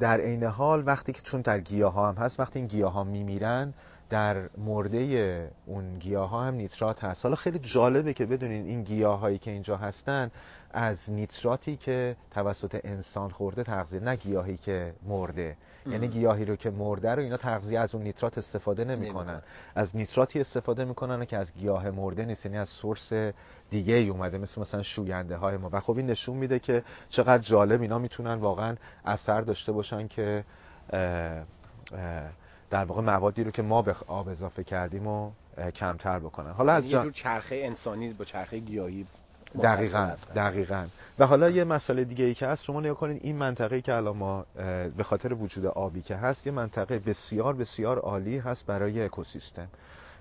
در 0.00 0.20
عین 0.20 0.44
حال 0.44 0.82
وقتی 0.86 1.12
که 1.12 1.22
چون 1.22 1.40
در 1.40 1.60
گیاه 1.60 1.92
ها 1.92 2.08
هم 2.08 2.14
هست 2.14 2.40
وقتی 2.40 2.58
این 2.58 2.68
گیاه 2.68 2.92
ها 2.92 3.04
میمیرن 3.04 3.74
در 4.10 4.48
مرده 4.58 5.52
اون 5.66 5.98
گیاه 5.98 6.30
ها 6.30 6.44
هم 6.44 6.54
نیترات 6.54 7.04
هست. 7.04 7.24
حالا 7.24 7.36
خیلی 7.36 7.58
جالبه 7.58 8.12
که 8.12 8.26
بدونین 8.26 8.66
این 8.66 8.82
گیاه 8.82 9.18
هایی 9.18 9.38
که 9.38 9.50
اینجا 9.50 9.76
هستن 9.76 10.30
از 10.70 11.10
نیتراتی 11.10 11.76
که 11.76 12.16
توسط 12.30 12.80
انسان 12.84 13.30
خورده 13.30 13.62
تغذیه 13.64 14.00
نه 14.00 14.16
گیاهی 14.16 14.56
که 14.56 14.94
مرده. 15.02 15.56
یعنی 15.86 16.08
گیاهی 16.08 16.44
رو 16.44 16.56
که 16.56 16.70
مرده 16.70 17.14
رو 17.14 17.22
اینا 17.22 17.36
تغذیه 17.36 17.80
از 17.80 17.94
اون 17.94 18.04
نیترات 18.04 18.38
استفاده 18.38 18.84
نمی‌کنن. 18.84 19.42
از 19.74 19.96
نیتراتی 19.96 20.40
استفاده 20.40 20.84
می‌کنن 20.84 21.24
که 21.24 21.36
از 21.36 21.54
گیاه 21.54 21.90
مرده 21.90 22.24
نیست 22.24 22.46
یعنی 22.46 22.58
از 22.58 22.68
سورس 22.68 23.12
دیگه 23.70 23.94
ای 23.94 24.08
اومده 24.08 24.38
مثل 24.38 24.60
مثلا 24.60 24.82
شوینده 24.82 25.36
های 25.36 25.56
ما. 25.56 25.70
و 25.72 25.80
خب 25.80 25.96
این 25.96 26.06
نشون 26.06 26.36
میده 26.36 26.58
که 26.58 26.82
چقدر 27.08 27.42
جالب 27.42 27.82
اینا 27.82 27.98
می‌تونن 27.98 28.34
واقعا 28.34 28.76
اثر 29.04 29.40
داشته 29.40 29.72
باشن 29.72 30.08
که 30.08 30.44
اه 30.92 31.00
اه 31.92 32.30
در 32.70 32.84
واقع 32.84 33.02
موادی 33.02 33.44
رو 33.44 33.50
که 33.50 33.62
ما 33.62 33.82
به 33.82 33.96
آب 34.06 34.28
اضافه 34.28 34.64
کردیم 34.64 35.06
و 35.06 35.30
کمتر 35.74 36.18
بکنن. 36.18 36.50
حالا 36.50 36.72
از 36.72 36.84
یه 36.84 36.90
جور 36.90 37.12
چرخه 37.12 37.60
انسانی 37.64 38.12
با 38.12 38.24
چرخه 38.24 38.58
گیاهی 38.58 39.06
دقیقا 39.62 40.10
دقیقا. 40.36 40.86
و 41.18 41.26
حالا 41.26 41.50
یه 41.50 41.64
مسئله 41.64 42.04
دیگه 42.04 42.24
ای 42.24 42.34
که 42.34 42.46
هست 42.46 42.64
شما 42.64 42.80
نگاه 42.80 42.96
کنید 42.96 43.24
این 43.24 43.36
منطقه 43.36 43.80
که 43.80 43.94
الان 43.94 44.16
ما 44.16 44.46
به 44.96 45.02
خاطر 45.02 45.32
وجود 45.32 45.66
آبی 45.66 46.02
که 46.02 46.16
هست 46.16 46.46
یه 46.46 46.52
منطقه 46.52 46.98
بسیار 46.98 47.54
بسیار 47.54 47.98
عالی 47.98 48.38
هست 48.38 48.66
برای 48.66 49.02
اکوسیستم. 49.02 49.68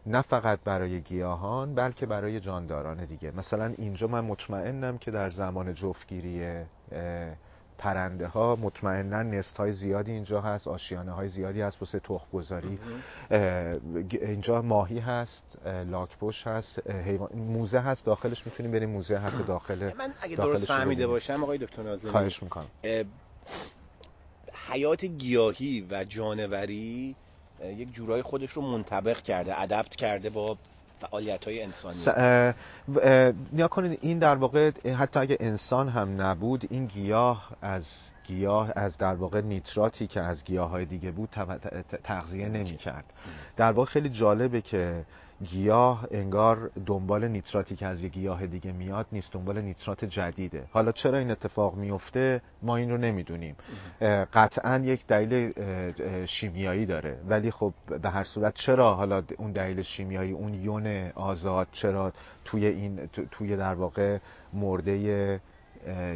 نه 0.05 0.21
فقط 0.21 0.59
برای 0.65 1.01
گیاهان 1.01 1.75
بلکه 1.75 2.05
برای 2.05 2.39
جانداران 2.39 3.05
دیگه. 3.05 3.31
مثلا 3.37 3.73
اینجا 3.77 4.07
من 4.07 4.21
مطمئنم 4.21 4.97
که 4.97 5.11
در 5.11 5.29
زمان 5.29 5.73
جفتگیری 5.73 6.63
پرنده 7.77 8.27
ها 8.27 8.57
مطمئنا 8.61 9.23
نست 9.23 9.57
های 9.57 9.71
زیادی 9.71 10.11
اینجا 10.11 10.41
هست 10.41 10.67
آشیانه 10.67 11.11
های 11.11 11.27
زیادی 11.27 11.61
هست 11.61 11.81
واسه 11.81 11.99
تخم 11.99 12.27
گذاری 12.33 12.79
اینجا 14.11 14.61
ماهی 14.61 14.99
هست 14.99 15.43
لاکپوش 15.65 16.47
هست 16.47 16.89
حیوان 16.89 17.29
موزه 17.33 17.79
هست. 17.79 18.05
داخلش 18.05 18.45
می‌تونیم 18.45 18.71
بریم 18.71 18.89
موزه 18.89 19.17
حتی 19.17 19.43
داخل 19.43 19.91
من 19.99 20.13
اگه 20.21 20.35
درست 20.35 20.65
فهمیده 20.65 21.07
باشم 21.07 21.43
آقای 21.43 21.57
دکتر 21.57 21.83
ناظمی 21.83 22.11
خواهش 22.11 22.43
می‌کنم. 22.43 22.67
حیات 24.67 25.05
گیاهی 25.05 25.87
و 25.91 26.03
جانوری 26.03 27.15
یک 27.63 27.93
جورای 27.93 28.21
خودش 28.21 28.51
رو 28.51 28.61
منطبق 28.61 29.21
کرده 29.21 29.61
ادپت 29.61 29.95
کرده 29.95 30.29
با 30.29 30.57
فعالیت 30.99 31.45
های 31.45 31.63
انسانی 31.63 32.53
نیا 33.53 33.67
کنید 33.67 33.99
این 34.01 34.19
در 34.19 34.35
واقع 34.35 34.71
حتی 34.97 35.19
اگه 35.19 35.37
انسان 35.39 35.89
هم 35.89 36.21
نبود 36.21 36.67
این 36.69 36.85
گیاه 36.85 37.49
از 37.61 37.85
گیاه 38.27 38.71
از 38.75 38.97
در 38.97 39.15
واقع 39.15 39.41
نیتراتی 39.41 40.07
که 40.07 40.21
از 40.21 40.43
گیاه 40.43 40.69
های 40.69 40.85
دیگه 40.85 41.11
بود 41.11 41.29
تغذیه 42.03 42.47
نمی 42.47 42.77
کرد 42.77 43.05
در 43.57 43.71
واقع 43.71 43.89
خیلی 43.89 44.09
جالبه 44.09 44.61
که 44.61 45.05
گیاه 45.43 46.07
انگار 46.11 46.71
دنبال 46.85 47.27
نیتراتی 47.27 47.75
که 47.75 47.85
از 47.85 48.03
یه 48.03 48.09
گیاه 48.09 48.47
دیگه 48.47 48.71
میاد 48.71 49.05
نیست 49.11 49.31
دنبال 49.31 49.61
نیترات 49.61 50.05
جدیده. 50.05 50.63
حالا 50.71 50.91
چرا 50.91 51.17
این 51.17 51.31
اتفاق 51.31 51.75
میفته؟ 51.75 52.41
ما 52.61 52.75
این 52.75 52.91
رو 52.91 52.97
نمی‌دونیم. 52.97 53.55
قطعا 54.33 54.77
یک 54.77 55.07
دلیل 55.07 55.53
شیمیایی 56.25 56.85
داره. 56.85 57.17
ولی 57.29 57.51
خب 57.51 57.73
به 58.01 58.09
هر 58.09 58.23
صورت 58.23 58.53
چرا 58.53 58.93
حالا 58.93 59.23
اون 59.37 59.51
دلیل 59.51 59.81
شیمیایی 59.81 60.31
اون 60.31 60.53
یون 60.53 61.11
آزاد 61.15 61.67
چرا 61.71 62.13
توی 62.45 62.65
این 62.65 63.09
توی 63.31 63.57
در 63.57 63.73
واقع 63.73 64.17
مرده 64.53 65.41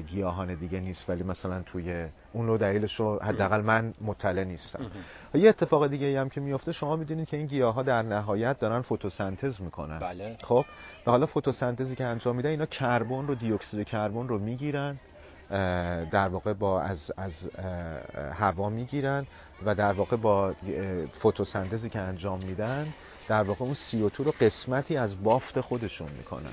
گیاهان 0.07 0.55
دیگه 0.55 0.79
نیست 0.79 1.09
ولی 1.09 1.23
مثلا 1.23 1.61
توی 1.61 2.07
اون 2.33 2.47
رو 2.47 2.57
دلیلش 2.57 2.95
رو 2.95 3.19
حداقل 3.23 3.61
من 3.61 3.93
مطلع 4.01 4.43
نیستم. 4.43 4.91
یه 5.33 5.49
اتفاق 5.49 5.87
دیگه 5.87 6.21
هم 6.21 6.29
که 6.29 6.41
میفته 6.41 6.71
شما 6.71 6.95
می‌دونید 6.95 7.27
که 7.27 7.37
این 7.37 7.45
گیاه 7.45 7.73
ها 7.73 7.83
در 7.83 8.01
نهایت 8.01 8.59
دارن 8.59 8.81
فتوسنتز 8.81 9.61
می‌کنن. 9.61 9.99
بله. 9.99 10.37
خب 10.43 10.65
و 11.07 11.11
حالا 11.11 11.25
فتوسنتزی 11.25 11.95
که 11.95 12.05
انجام 12.05 12.35
میدن 12.35 12.49
اینا 12.49 12.65
کربن 12.65 13.27
رو 13.27 13.35
دی 13.35 13.53
اکسید 13.53 13.87
کربن 13.87 14.27
رو 14.27 14.39
می‌گیرن 14.39 14.99
در 16.11 16.27
واقع 16.27 16.53
با 16.53 16.81
از 16.81 17.11
از 17.17 17.49
هوا 18.33 18.69
می‌گیرن 18.69 19.25
و 19.65 19.75
در 19.75 19.93
واقع 19.93 20.15
با 20.15 20.53
فتوسنتزی 21.19 21.89
که 21.89 21.99
انجام 21.99 22.39
میدن 22.43 22.93
در 23.29 23.43
واقع 23.43 23.65
اون 23.65 23.73
CO2 23.73 24.17
رو 24.17 24.33
قسمتی 24.41 24.97
از 24.97 25.23
بافت 25.23 25.61
خودشون 25.61 26.07
می‌کنن. 26.17 26.51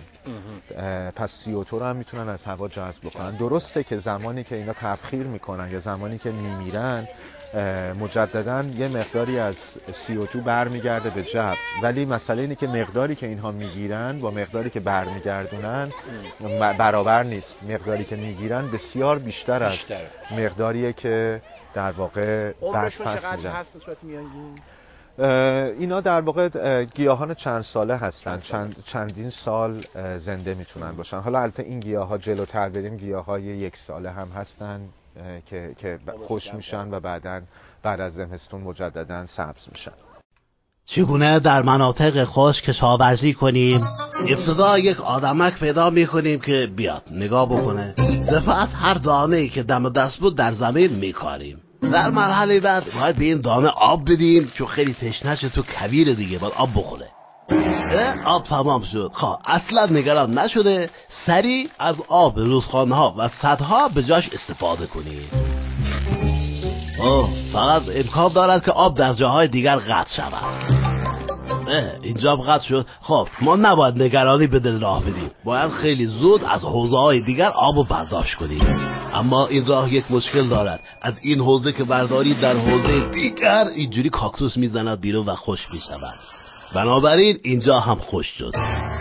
پس 1.10 1.44
CO2 1.44 1.70
رو 1.70 1.84
هم 1.84 1.96
می‌تونن 1.96 2.28
از 2.28 2.44
هوا 2.44 2.68
جذب 2.68 3.00
بکنن. 3.04 3.30
درسته 3.30 3.84
که 3.84 3.98
زمانی 3.98 4.44
که 4.44 4.56
اینا 4.56 4.72
تبخیر 4.72 5.26
می‌کنن 5.26 5.70
یا 5.70 5.80
زمانی 5.80 6.18
که 6.18 6.30
میمیرن 6.30 7.08
مجددا 8.00 8.62
یه 8.62 8.88
مقداری 8.88 9.38
از 9.38 9.56
CO2 10.08 10.36
برمیگرده 10.36 11.10
به 11.10 11.22
جو 11.22 11.54
ولی 11.82 12.04
مسئله 12.04 12.42
اینه 12.42 12.54
که 12.54 12.66
مقداری 12.66 13.14
که 13.14 13.26
اینها 13.26 13.52
می‌گیرن 13.52 14.18
با 14.18 14.30
مقداری 14.30 14.70
که 14.70 14.80
برمیگردونن 14.80 15.92
برابر 16.78 17.22
نیست. 17.22 17.56
مقداری 17.62 18.04
که 18.04 18.16
می‌گیرن 18.16 18.70
بسیار 18.70 19.18
بیشتر 19.18 19.62
از 19.62 19.78
مقداریه 20.30 20.92
که 20.92 21.42
در 21.74 21.90
واقع 21.90 22.52
بعد 22.72 22.92
پس 22.92 23.44
هست 23.44 23.72
اینا 25.18 26.00
در 26.00 26.20
واقع 26.20 26.85
گیاهان 26.85 27.35
چند 27.35 27.62
ساله 27.62 27.96
هستن. 27.96 28.40
چند 28.40 28.76
چندین 28.92 29.31
سال 29.31 29.85
زنده 30.18 30.55
می‌تونن 30.55 30.92
باشن. 30.92 31.18
حالا 31.18 31.40
البته 31.40 31.62
این 31.62 31.81
گیاه 31.81 32.09
ها 32.09 32.18
جلوتر 32.18 32.68
بریم. 32.68 32.96
گیاه 32.96 33.24
های 33.24 33.42
یک 33.42 33.76
ساله 33.76 34.11
هم 34.11 34.29
هستن 34.29 34.81
که 35.46 35.74
که 35.79 35.98
خوش 36.26 36.55
میشن 36.55 36.90
و 36.90 37.00
بعدا 37.00 37.40
بعد 37.83 38.00
از 38.00 38.14
زمستون 38.14 38.61
مجددا 38.61 39.26
سبز 39.26 39.68
میشن. 39.72 39.92
چگونه 40.85 41.40
در 41.40 41.62
مناطق 41.62 42.24
خوش 42.24 42.62
کشاورزی 42.62 43.33
کنیم؟ 43.33 43.85
ابتدا 44.29 44.79
یک 44.79 45.00
آدمک 45.00 45.59
پیدا 45.59 45.90
می‌کنیم 45.90 46.40
که 46.40 46.68
بیاد 46.76 47.02
نگاه 47.11 47.46
بکنه. 47.46 47.94
زفت 48.31 48.74
هر 48.74 48.94
دانه 48.94 49.48
که 49.48 49.62
دم 49.62 49.88
دست 49.88 50.20
بود 50.20 50.37
در 50.37 50.52
زمین 50.52 50.94
میکاریم. 50.94 51.61
در 51.82 52.10
مرحله 52.10 52.60
بعد 52.60 52.84
باید 53.00 53.16
به 53.16 53.24
این 53.24 53.40
دانه 53.40 53.68
آب 53.68 54.10
بدیم 54.10 54.52
چون 54.54 54.66
خیلی 54.66 54.94
تشنش 54.94 55.40
تو 55.40 55.62
کویر 55.62 56.14
دیگه 56.14 56.38
باید 56.38 56.52
آب 56.56 56.68
بخوره. 56.76 57.06
آب 58.24 58.44
تمام 58.44 58.82
شد. 58.82 59.10
خواه 59.14 59.40
اصلا 59.44 59.86
نگران 59.86 60.38
نشده 60.38 60.90
سریع 61.26 61.68
از 61.78 61.96
آب 62.08 62.38
رودخانه 62.38 62.94
ها 62.94 63.14
و 63.18 63.28
صدها 63.42 63.88
به 63.88 64.02
جاش 64.02 64.28
استفاده 64.32 64.86
کنید 64.86 65.56
فقط 67.52 67.82
امکان 67.94 68.32
دارد 68.32 68.64
که 68.64 68.72
آب 68.72 68.98
در 68.98 69.12
جاهای 69.12 69.48
دیگر 69.48 69.76
قطع 69.76 70.16
شود. 70.16 70.86
اینجا 72.02 72.37
قطع 72.37 72.66
شد. 72.66 72.87
خب 73.00 73.29
ما 73.40 73.57
نباید 73.57 74.02
نگرانی 74.02 74.46
به 74.46 74.59
دل 74.61 74.81
راه 74.81 75.02
بدیم. 75.02 75.31
باید 75.44 75.70
خیلی 75.70 76.07
زود 76.07 76.44
از 76.44 76.64
حوزه 76.64 76.96
های 76.96 77.20
دیگر 77.20 77.48
آب 77.48 77.76
و 77.76 77.85
برداشت 77.85 78.35
کنیم. 78.35 78.61
اما 79.14 79.46
این 79.46 79.66
راه 79.66 79.94
یک 79.94 80.11
مشکل 80.11 80.48
دارد. 80.48 80.81
از 81.02 81.14
این 81.22 81.40
حوزه 81.40 81.72
که 81.72 81.85
برداری 81.85 82.35
در 82.35 82.57
حوزه 82.57 83.11
دیگر 83.11 83.66
اینجوری 83.76 84.09
کاکتوس 84.09 84.57
می‌زند 84.57 85.00
بیرون 85.00 85.26
و 85.26 85.35
خوش 85.35 85.61
می‌شود. 85.72 86.18
بنابراین 86.74 87.38
اینجا 87.42 87.81
هم 87.81 87.94
خوش 87.94 88.26
شد. 88.26 88.52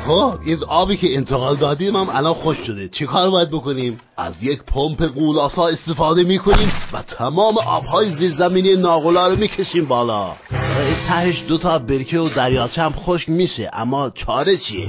خب 0.08 0.39
این 0.45 0.63
آبی 0.67 0.97
که 0.97 1.15
انتقال 1.15 1.56
دادیم 1.56 1.95
هم 1.95 2.10
الان 2.10 2.34
خوش 2.34 2.58
شده. 2.58 2.89
چی 2.89 3.06
کار 3.06 3.30
باید 3.30 3.49
بکنیم؟ 3.49 3.99
از 4.17 4.34
یک 4.41 4.63
پمپ 4.63 5.04
قولاسا 5.04 5.67
استفاده 5.67 6.23
می‌کنیم 6.23 6.71
و 6.93 7.01
تمام 7.01 7.58
آبهای 7.58 8.15
زیرزمینی 8.15 8.75
ناغلا 8.75 9.28
رو 9.28 9.36
می‌کشیم 9.36 9.86
بالا. 9.86 10.32
این 10.51 10.95
تهش 11.08 11.43
دوتا 11.47 11.80
برکه 11.80 12.19
و 12.19 12.30
دریاچه 12.30 12.82
هم 12.82 12.91
خشک 12.91 13.30
میشه 13.30 13.69
اما 13.73 14.10
چاره 14.10 14.58
چیه؟ 14.58 14.88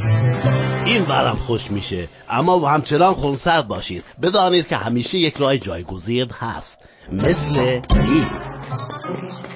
این 0.87 1.05
برم 1.05 1.37
خوش 1.37 1.71
میشه 1.71 2.09
اما 2.31 2.69
همچنان 2.69 3.15
خونسرد 3.15 3.69
باشید. 3.69 4.05
بدانید 4.23 4.69
که 4.69 4.77
همیشه 4.77 5.19
یک 5.19 5.37
راه 5.37 5.59
جایگزین 5.59 6.31
هست 6.31 6.77
مثل 7.13 7.81
این. 7.95 8.27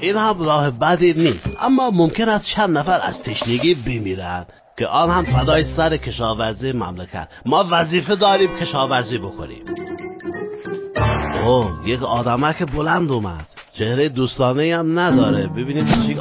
این 0.00 0.16
هم 0.16 0.42
راه 0.42 0.70
بدی 0.70 1.12
نیست. 1.12 1.48
اما 1.60 1.90
ممکن 1.90 2.28
است 2.28 2.46
چند 2.56 2.78
نفر 2.78 3.00
از 3.02 3.22
تشنگی 3.22 3.74
بمیرند 3.74 4.46
که 4.78 4.86
آن 4.86 5.10
هم 5.10 5.24
فدای 5.24 5.64
سر 5.64 5.96
کشاورزی 5.96 6.72
مملکت. 6.72 7.28
ما 7.46 7.64
وظیفه 7.70 8.16
داریم 8.16 8.56
کشاورزی 8.56 9.18
بکنیم. 9.18 9.62
اوه 11.44 11.70
یک 11.86 12.02
آدمک 12.02 12.72
بلند 12.72 13.10
اومد. 13.10 13.46
چهره 13.72 14.08
دوستانه 14.08 14.76
هم 14.76 14.98
نداره. 14.98 15.46
ببینید 15.46 15.86
چی 15.86 16.20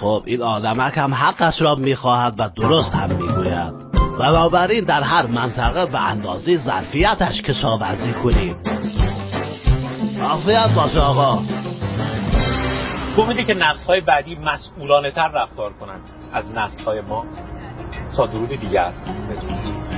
خب 0.00 0.22
این 0.26 0.42
آدمک 0.42 0.98
هم 0.98 1.14
حقش 1.14 1.62
را 1.62 1.74
می‌خواهد 1.74 2.34
و 2.38 2.48
درست 2.56 2.92
هم 2.94 3.10
می‌گوید. 3.10 3.72
بنابراین 4.18 4.84
در 4.84 5.02
هر 5.02 5.26
منطقه 5.26 5.86
به 5.86 6.00
اندازه 6.00 6.56
ظرفیتش 6.56 7.42
کشاورزی 7.42 8.12
کنیم. 8.12 8.56
عافیت 10.22 10.70
باشه 10.74 11.00
آقا. 11.00 11.61
میدی 13.20 13.44
که 13.44 13.54
نسل 13.54 14.00
بعدی 14.00 14.34
مسئولانه 14.34 15.10
تر 15.10 15.28
رفتار 15.28 15.72
کنند 15.72 16.00
از 16.32 16.52
نسل 16.54 17.00
ما 17.00 17.26
تا 18.16 18.26
درود 18.26 18.48
دیگر. 18.48 18.92
بدونید 19.30 19.91